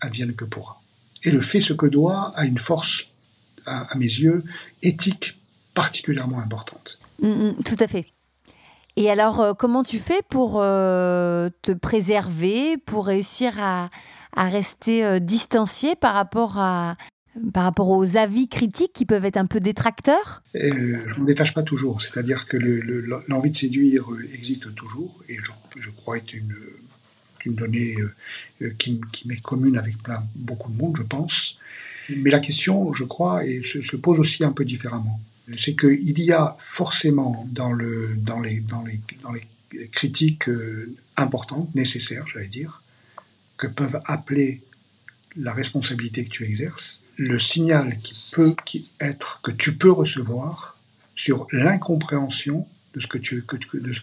advienne 0.01 0.35
que 0.35 0.45
pourra. 0.45 0.81
Et 1.25 1.31
le 1.31 1.41
fait 1.41 1.61
ce 1.61 1.73
que 1.73 1.87
doit 1.87 2.33
a 2.35 2.45
une 2.45 2.59
force, 2.59 3.07
à, 3.67 3.95
mes 3.95 4.05
yeux, 4.05 4.43
éthique 4.83 5.39
particulièrement 5.75 6.41
importante. 6.41 6.99
Mm, 7.21 7.29
mm, 7.29 7.55
tout 7.65 7.77
à 7.79 7.87
fait. 7.87 8.07
Et 9.01 9.09
alors, 9.09 9.41
euh, 9.41 9.55
comment 9.55 9.83
tu 9.83 9.99
fais 9.99 10.21
pour 10.29 10.61
euh, 10.61 11.49
te 11.63 11.73
préserver, 11.73 12.77
pour 12.77 13.07
réussir 13.07 13.59
à, 13.59 13.89
rester 14.37 15.03
euh, 15.03 15.19
distancié 15.19 15.97
par 15.97 16.13
rapport, 16.13 16.59
aux 17.89 18.17
avis 18.19 18.47
critiques 18.49 18.93
qui 18.93 19.07
peuvent 19.07 19.25
être 19.25 19.39
un 19.39 19.47
peu 19.47 19.59
détracteurs? 19.59 20.43
Je 20.53 20.69
ne 20.69 21.21
me 21.21 21.25
détache 21.25 21.55
pas 21.55 21.63
toujours. 21.63 22.03
C'est-à-dire 22.03 22.45
que 22.45 22.59
l'envie 23.27 23.51
de 23.51 23.57
séduire 23.57 24.05
existe 24.35 24.75
toujours, 24.75 25.23
et 25.31 25.39
je, 25.77 25.91
crois 25.91 26.19
être 26.19 26.35
une, 26.35 26.55
donnée 27.47 27.97
qui, 28.79 29.01
m'est 29.25 29.41
commune 29.41 29.79
avec 29.79 29.95
beaucoup 30.35 30.71
de 30.71 30.77
monde, 30.77 30.99
je 30.99 31.05
pense. 31.05 31.59
Mais 32.11 32.29
la 32.29 32.41
question, 32.41 32.93
je 32.93 33.05
crois, 33.05 33.41
se 33.65 33.97
pose 33.97 34.21
aussi 34.21 34.45
un 34.45 34.53
peu 34.53 34.67
différemment 34.67 35.19
c'est 35.59 35.75
qu'il 35.75 36.21
y 36.21 36.33
a 36.33 36.57
forcément 36.59 37.49
dans, 37.51 37.73
le, 37.73 38.15
dans, 38.17 38.41
les, 38.41 38.63
critiques 39.93 40.49
euh, 40.49 40.95
importantes, 41.17 41.75
nécessaires, 41.75 42.27
j'allais 42.33 42.49
dire, 42.49 42.83
que 43.57 43.67
peuvent 43.67 44.01
appeler 44.07 44.63
la 45.37 45.53
responsabilité 45.53 46.25
que 46.25 46.31
tu 46.31 46.45
exerces, 46.45 47.05
le 47.17 47.39
signal 47.39 47.99
qui 47.99 48.31
peut 48.33 48.55
être 49.01 49.41
que 49.43 49.51
tu 49.51 49.77
peux 49.77 49.93
recevoir 49.93 50.77
sur 51.15 51.47
l'incompréhension 51.53 52.67
de, 52.95 53.01
ce 53.01 53.07
que 53.07 53.19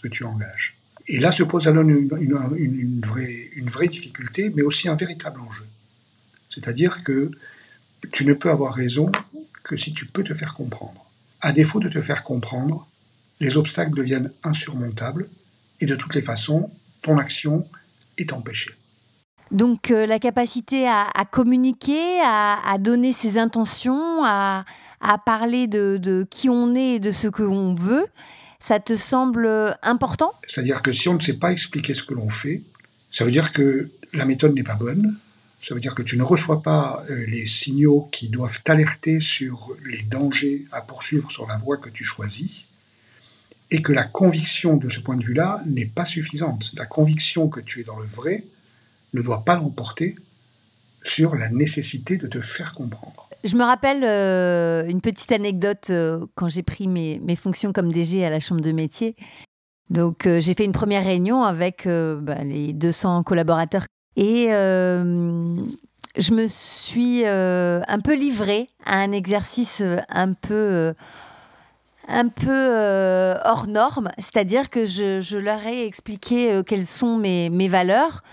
tu, 0.08 0.24
engages. 0.24 0.78
Et 1.08 1.20
là 1.20 1.32
se 1.32 1.44
pose 1.44 1.68
alors 1.68 1.84
une 1.84 3.02
vraie 3.02 3.88
difficulté, 3.88 4.52
mais 4.56 4.62
aussi 4.62 4.88
un 4.88 4.96
véritable 4.96 5.42
enjeu. 5.42 5.66
C'est-à-dire 6.54 7.04
que 7.04 7.32
tu 8.12 8.26
ne 8.26 8.34
peux 8.34 8.50
avoir 8.50 8.74
raison 8.74 9.12
que 9.64 9.76
si 9.76 9.94
tu 9.94 10.06
peux 10.06 10.24
te 10.24 10.34
faire 10.34 10.54
comprendre. 10.54 11.07
À 11.42 11.52
défaut 11.52 11.80
de 11.80 11.90
te 11.90 12.02
faire 12.02 12.24
comprendre, 12.24 12.88
les 13.40 13.58
obstacles 13.58 13.96
deviennent 13.96 14.32
insurmontables 14.44 15.30
et 15.80 15.86
de 15.86 15.96
toutes 15.96 16.16
les 16.16 16.22
façons, 16.22 16.72
ton 17.02 17.18
action 17.18 17.68
est 18.18 18.34
empêchée. 18.34 18.72
Donc 19.52 19.92
euh, 19.92 20.06
la 20.06 20.20
capacité 20.20 20.88
à, 20.88 21.12
communiquer, 21.32 22.20
à, 22.22 22.78
donner 22.80 23.14
ses 23.14 23.38
intentions, 23.38 24.24
à, 24.26 24.66
parler 25.26 25.68
de, 25.68 26.28
qui 26.30 26.50
on 26.50 26.76
est 26.76 26.96
et 26.96 27.00
de 27.00 27.12
ce 27.12 27.28
que 27.28 27.44
l'on 27.44 27.74
veut, 27.74 28.08
ça 28.60 28.80
te 28.80 28.96
semble 28.96 29.48
important? 29.84 30.34
C'est-à-dire 30.48 30.82
que 30.82 30.92
si 30.92 31.08
on 31.08 31.14
ne 31.14 31.22
sait 31.22 31.38
pas 31.38 31.52
expliquer 31.52 31.94
ce 31.94 32.04
que 32.04 32.14
l'on 32.14 32.30
fait, 32.30 32.64
ça 33.12 33.24
veut 33.24 33.32
dire 33.32 33.54
que 33.54 33.90
la 34.14 34.26
méthode 34.26 34.54
n'est 34.54 34.64
pas 34.64 34.76
bonne, 34.76 35.16
ça 35.62 35.74
veut 35.74 35.82
dire 35.82 35.96
que 35.96 36.04
tu 36.04 36.18
ne 36.18 36.24
reçois 36.24 36.62
pas 36.62 37.04
euh, 37.10 37.26
les 37.26 37.48
signaux 37.48 38.08
qui 38.12 38.30
doivent 38.30 38.62
t'alerter 38.64 39.20
sur 39.20 39.76
les 39.86 40.04
dangers 40.04 40.66
à 40.72 40.82
poursuivre 40.82 41.32
sur 41.32 41.48
la 41.48 41.58
voie 41.58 41.78
que 41.78 41.90
tu 41.90 42.04
choisis, 42.04 42.66
et 43.72 43.82
que 43.82 43.92
la 43.92 44.06
conviction 44.06 44.78
de 44.78 44.88
ce 44.88 45.00
point 45.00 45.16
de 45.16 45.24
vue-là 45.24 45.62
n'est 45.66 45.86
pas 45.86 46.06
suffisante. 46.06 46.72
La 46.76 46.86
conviction 46.86 47.50
que 47.50 47.60
tu 47.60 47.82
es 47.82 47.84
dans 47.84 48.00
le 48.00 48.06
vrai 48.06 48.44
ne 49.14 49.22
doit 49.22 49.44
pas 49.44 49.56
l'emporter 49.56 50.16
sur 51.04 51.36
la 51.36 51.50
nécessité 51.50 52.18
de 52.18 52.28
te 52.28 52.40
faire 52.40 52.74
comprendre. 52.74 53.28
Je 53.44 53.56
me 53.56 53.64
rappelle 53.64 54.04
euh, 54.04 54.88
une 54.88 55.02
petite 55.02 55.32
anecdote 55.32 55.90
euh, 55.90 56.26
quand 56.36 56.50
j'ai 56.50 56.64
pris 56.64 56.88
mes, 56.88 57.36
fonctions 57.36 57.74
comme 57.74 57.92
DG 57.92 58.26
à 58.26 58.30
la 58.30 58.40
Chambre 58.40 58.62
de 58.62 58.72
métier. 58.72 59.16
Donc 59.90 60.28
j'ai 60.28 60.54
fait 60.54 60.66
une 60.66 60.74
première 60.74 61.06
réunion 61.06 61.44
avec 61.44 61.88
bah, 61.88 62.44
les 62.44 62.74
200 62.74 63.24
collaborateurs 63.24 63.86
et 64.18 64.48
euh, 64.50 65.56
je 66.18 66.34
me 66.34 66.48
suis 66.48 67.22
euh, 67.26 67.82
un 67.88 68.00
peu 68.00 68.16
livrée 68.16 68.68
à 68.86 68.98
un 68.98 69.12
exercice 69.12 69.84
un 70.10 70.34
peu, 70.34 70.54
euh, 70.54 70.94
un 72.08 72.28
peu 72.28 73.38
hors 73.46 73.68
norme, 73.68 74.10
c'est-à-dire 74.18 74.72
que 74.72 74.86
je, 74.86 75.38
leur 75.38 75.66
ai 75.68 75.86
expliqué 75.86 76.62
quelles 76.66 76.88
sont 76.88 77.18
mes, 77.18 77.52
mes 77.52 77.68
valeurs 77.68 78.24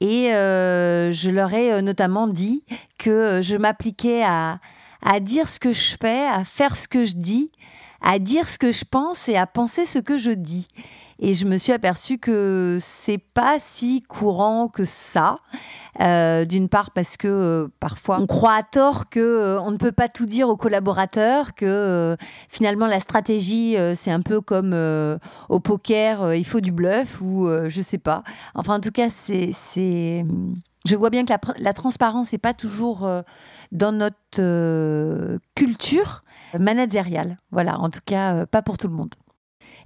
et 0.00 0.30
je 0.30 1.30
leur 1.30 1.52
ai 1.52 1.82
notamment 1.82 2.26
dit 2.26 2.64
que 2.98 3.40
je 3.42 3.56
m'appliquais 3.56 4.24
à, 4.24 4.60
à 5.02 5.20
dire 5.20 5.48
ce 5.50 5.60
que 5.60 5.72
je 5.72 5.96
fais, 6.00 6.26
à 6.26 6.44
faire 6.44 6.76
ce 6.78 6.88
que 6.88 7.04
je 7.04 7.16
dis, 7.16 7.52
à 8.00 8.18
dire 8.18 8.48
ce 8.48 8.56
que 8.56 8.72
je 8.72 8.84
pense 8.90 9.28
et 9.28 9.36
à 9.36 9.46
penser 9.46 9.84
ce 9.84 9.98
que 9.98 10.16
je 10.16 10.30
dis. 10.30 10.68
Et 11.18 11.34
je 11.34 11.44
me 11.44 11.58
suis 11.58 11.72
aperçue 11.72 12.18
que 12.18 12.78
c'est 12.80 13.18
pas 13.18 13.58
si 13.60 14.02
courant 14.02 14.68
que 14.68 14.84
ça. 14.84 15.36
Euh, 16.00 16.44
d'une 16.44 16.68
part 16.68 16.90
parce 16.90 17.16
que 17.16 17.28
euh, 17.28 17.68
parfois 17.78 18.18
on 18.20 18.26
croit 18.26 18.54
à 18.54 18.64
tort 18.64 19.08
que 19.08 19.20
euh, 19.20 19.60
on 19.60 19.70
ne 19.70 19.76
peut 19.76 19.92
pas 19.92 20.08
tout 20.08 20.26
dire 20.26 20.48
aux 20.48 20.56
collaborateurs, 20.56 21.54
que 21.54 22.16
finalement 22.48 22.86
la 22.86 22.98
stratégie 22.98 23.76
c'est 23.94 24.10
un 24.10 24.20
peu 24.20 24.40
comme 24.40 24.74
au 25.48 25.60
poker, 25.60 26.34
il 26.34 26.44
faut 26.44 26.60
du 26.60 26.72
bluff 26.72 27.20
ou 27.20 27.48
je 27.68 27.80
sais 27.80 27.98
pas. 27.98 28.24
Enfin 28.54 28.76
en 28.76 28.80
tout 28.80 28.90
cas 28.90 29.08
c'est 29.08 30.24
je 30.84 30.96
vois 30.96 31.10
bien 31.10 31.24
que 31.24 31.32
la 31.58 31.72
transparence 31.72 32.32
n'est 32.32 32.38
pas 32.38 32.54
toujours 32.54 33.08
dans 33.70 33.92
notre 33.92 35.38
culture 35.54 36.24
managériale. 36.58 37.36
Voilà, 37.52 37.78
en 37.78 37.88
tout 37.88 38.00
cas 38.04 38.46
pas 38.46 38.62
pour 38.62 38.78
tout 38.78 38.88
le 38.88 38.94
monde. 38.94 39.14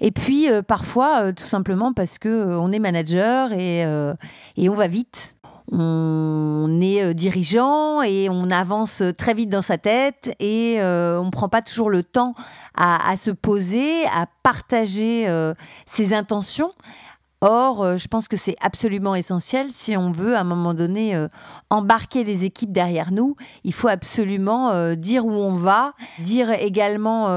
Et 0.01 0.11
puis 0.11 0.51
euh, 0.51 0.63
parfois, 0.63 1.23
euh, 1.23 1.33
tout 1.33 1.45
simplement 1.45 1.93
parce 1.93 2.19
que 2.19 2.29
euh, 2.29 2.59
on 2.59 2.71
est 2.71 2.79
manager 2.79 3.53
et, 3.53 3.85
on 4.69 4.75
va 4.75 4.89
vite. 4.89 5.35
On 5.71 6.81
est 6.81 7.13
dirigeant 7.13 8.01
et 8.01 8.29
on 8.31 8.51
avance 8.51 9.03
très 9.19 9.35
vite 9.35 9.51
dans 9.51 9.61
sa 9.61 9.77
tête 9.77 10.35
et 10.41 10.79
on 10.81 11.27
ne 11.27 11.31
prend 11.31 11.51
pas 11.51 11.61
toujours 11.61 11.91
le 11.91 12.03
temps 12.03 12.35
à 12.75 13.15
se 13.19 13.31
poser, 13.31 14.07
à 14.07 14.27
partager 14.43 15.29
ses 15.85 16.15
intentions. 16.15 16.73
Or, 17.41 17.85
euh, 17.85 17.97
je 17.97 18.09
pense 18.09 18.27
que 18.27 18.37
c'est 18.37 18.57
absolument 18.61 19.15
essentiel 19.15 19.69
si 19.73 19.97
on 19.97 20.11
veut 20.11 20.35
à 20.35 20.41
un 20.41 20.45
moment 20.45 20.75
donné 20.75 21.15
euh, 21.15 21.29
embarquer 21.71 22.25
les 22.25 22.43
équipes 22.43 22.73
derrière 22.73 23.13
nous. 23.13 23.37
Il 23.63 23.73
faut 23.73 23.87
absolument 23.87 24.71
euh, 24.71 24.97
dire 24.97 25.25
où 25.25 25.31
on 25.31 25.53
va, 25.53 25.95
dire 26.19 26.51
également 26.51 27.29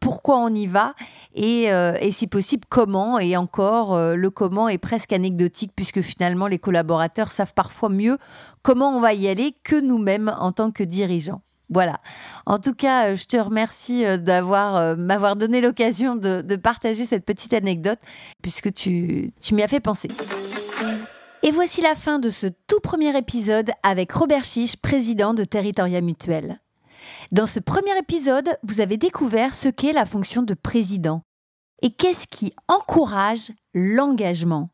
pourquoi 0.00 0.38
on 0.38 0.54
y 0.54 0.66
va 0.66 0.94
et, 1.34 1.64
et, 1.64 2.12
si 2.12 2.26
possible 2.26 2.64
comment. 2.68 3.18
Et 3.18 3.36
encore, 3.36 3.96
le 3.98 4.30
comment 4.30 4.68
est 4.68 4.78
presque 4.78 5.12
anecdotique 5.12 5.72
puisque 5.74 6.02
finalement 6.02 6.46
les 6.46 6.58
collaborateurs 6.58 7.32
savent 7.32 7.54
parfois 7.54 7.88
mieux 7.88 8.18
comment 8.62 8.96
on 8.96 9.00
va 9.00 9.14
y 9.14 9.28
aller 9.28 9.54
que 9.64 9.80
nous-mêmes 9.80 10.34
en 10.38 10.52
tant 10.52 10.70
que 10.70 10.82
dirigeants. 10.82 11.42
Voilà. 11.70 12.00
En 12.46 12.58
tout 12.58 12.74
cas, 12.74 13.10
euh, 13.10 13.16
je 13.16 13.26
te 13.26 13.36
remercie 13.36 14.04
euh, 14.04 14.16
d'avoir 14.16 14.76
euh, 14.76 14.96
m'avoir 14.96 15.36
donné 15.36 15.60
l'occasion 15.60 16.16
de, 16.16 16.56
partager 16.56 17.04
cette 17.04 17.24
petite 17.24 17.52
anecdote, 17.52 17.98
puisque 18.42 18.72
tu, 18.72 19.32
tu 19.40 19.54
m'y 19.54 19.62
as 19.62 19.68
fait 19.68 19.80
penser. 19.80 20.08
Et 21.42 21.50
voici 21.50 21.80
la 21.80 21.94
fin 21.94 22.18
de 22.18 22.30
ce 22.30 22.46
tout 22.66 22.80
premier 22.80 23.16
épisode 23.16 23.70
avec 23.82 24.12
Robert 24.12 24.44
Chiche, 24.44 24.76
président 24.76 25.34
de 25.34 25.44
Territoria 25.44 26.00
Mutuel. 26.00 26.60
Dans 27.32 27.46
ce 27.46 27.60
premier 27.60 27.96
épisode, 27.98 28.48
vous 28.62 28.80
avez 28.80 28.96
découvert 28.96 29.54
ce 29.54 29.68
qu'est 29.68 29.92
la 29.92 30.06
fonction 30.06 30.42
de 30.42 30.54
président 30.54 31.22
et 31.82 31.90
qu'est-ce 31.90 32.26
qui 32.26 32.54
encourage 32.66 33.52
l'engagement. 33.74 34.70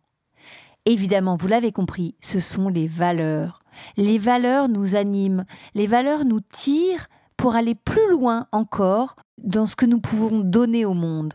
Évidemment, 0.87 1.37
vous 1.37 1.49
l'avez 1.49 1.73
compris, 1.73 2.15
ce 2.21 2.41
sont 2.41 2.69
les 2.69 2.87
valeurs. 2.87 3.64
Les 3.97 4.19
valeurs 4.19 4.69
nous 4.69 4.95
animent, 4.95 5.45
les 5.75 5.87
valeurs 5.87 6.25
nous 6.25 6.41
tirent 6.41 7.09
pour 7.37 7.57
aller 7.57 7.75
plus 7.75 8.11
loin 8.11 8.47
encore 8.53 9.17
dans 9.39 9.67
ce 9.67 9.77
que 9.77 9.87
nous 9.87 10.01
pouvons 10.01 10.41
donner 10.41 10.85
au 10.85 10.95
monde. 10.95 11.35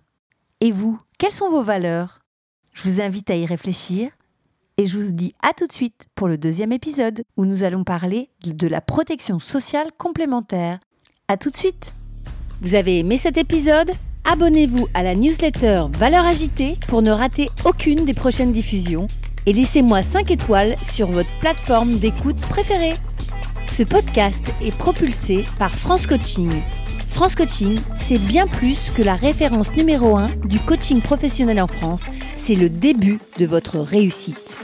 Et 0.62 0.72
vous, 0.72 1.00
quelles 1.18 1.34
sont 1.34 1.50
vos 1.50 1.64
valeurs? 1.64 2.20
Je 2.74 2.90
vous 2.90 3.02
invite 3.02 3.30
à 3.30 3.36
y 3.36 3.46
réfléchir 3.46 4.12
et 4.78 4.86
je 4.86 4.98
vous 4.98 5.12
dis 5.12 5.34
à 5.42 5.54
tout 5.54 5.68
de 5.68 5.74
suite 5.74 6.06
pour 6.16 6.28
le 6.28 6.38
deuxième 6.38 6.72
épisode 6.72 7.24
où 7.36 7.46
nous 7.46 7.64
allons 7.64 7.84
parler 7.84 8.30
de 8.46 8.68
la 8.68 8.82
protection 8.82 9.40
sociale 9.40 9.92
complémentaire. 9.98 10.80
À 11.28 11.38
tout 11.38 11.50
de 11.50 11.58
suite! 11.58 11.94
Vous 12.62 12.76
avez 12.76 13.00
aimé 13.00 13.18
cet 13.18 13.38
épisode? 13.38 13.92
Abonnez-vous 14.26 14.88
à 14.94 15.02
la 15.02 15.16
newsletter 15.16 15.86
Valeurs 15.94 16.26
Agitées 16.26 16.78
pour 16.88 17.02
ne 17.02 17.12
rater 17.12 17.50
aucune 17.66 18.06
des 18.06 18.14
prochaines 18.14 18.54
diffusions 18.54 19.08
et 19.50 19.54
laissez-moi 19.54 20.04
5 20.04 20.30
étoiles 20.30 20.76
sur 20.86 21.08
votre 21.08 21.32
plateforme 21.40 21.98
d'écoute 21.98 22.40
préférée. 22.40 22.94
Ce 23.68 23.82
podcast 23.82 24.54
est 24.62 24.78
propulsé 24.78 25.44
par 25.58 25.74
France 25.74 26.06
Coaching. 26.06 26.52
France 27.08 27.34
Coaching, 27.34 27.80
c'est 27.98 28.20
bien 28.20 28.46
plus 28.46 28.92
que 28.92 29.02
la 29.02 29.16
référence 29.16 29.74
numéro 29.74 30.18
1 30.18 30.28
du 30.46 30.60
coaching 30.60 31.02
professionnel 31.02 31.60
en 31.60 31.66
France, 31.66 32.04
c'est 32.38 32.54
le 32.54 32.70
début 32.70 33.20
de 33.40 33.48
votre 33.48 33.80
réussite. 33.80 34.58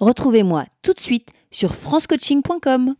Retrouvez-moi 0.00 0.66
tout 0.82 0.92
de 0.92 1.00
suite 1.00 1.30
sur 1.50 1.74
francecoaching.com. 1.74 2.96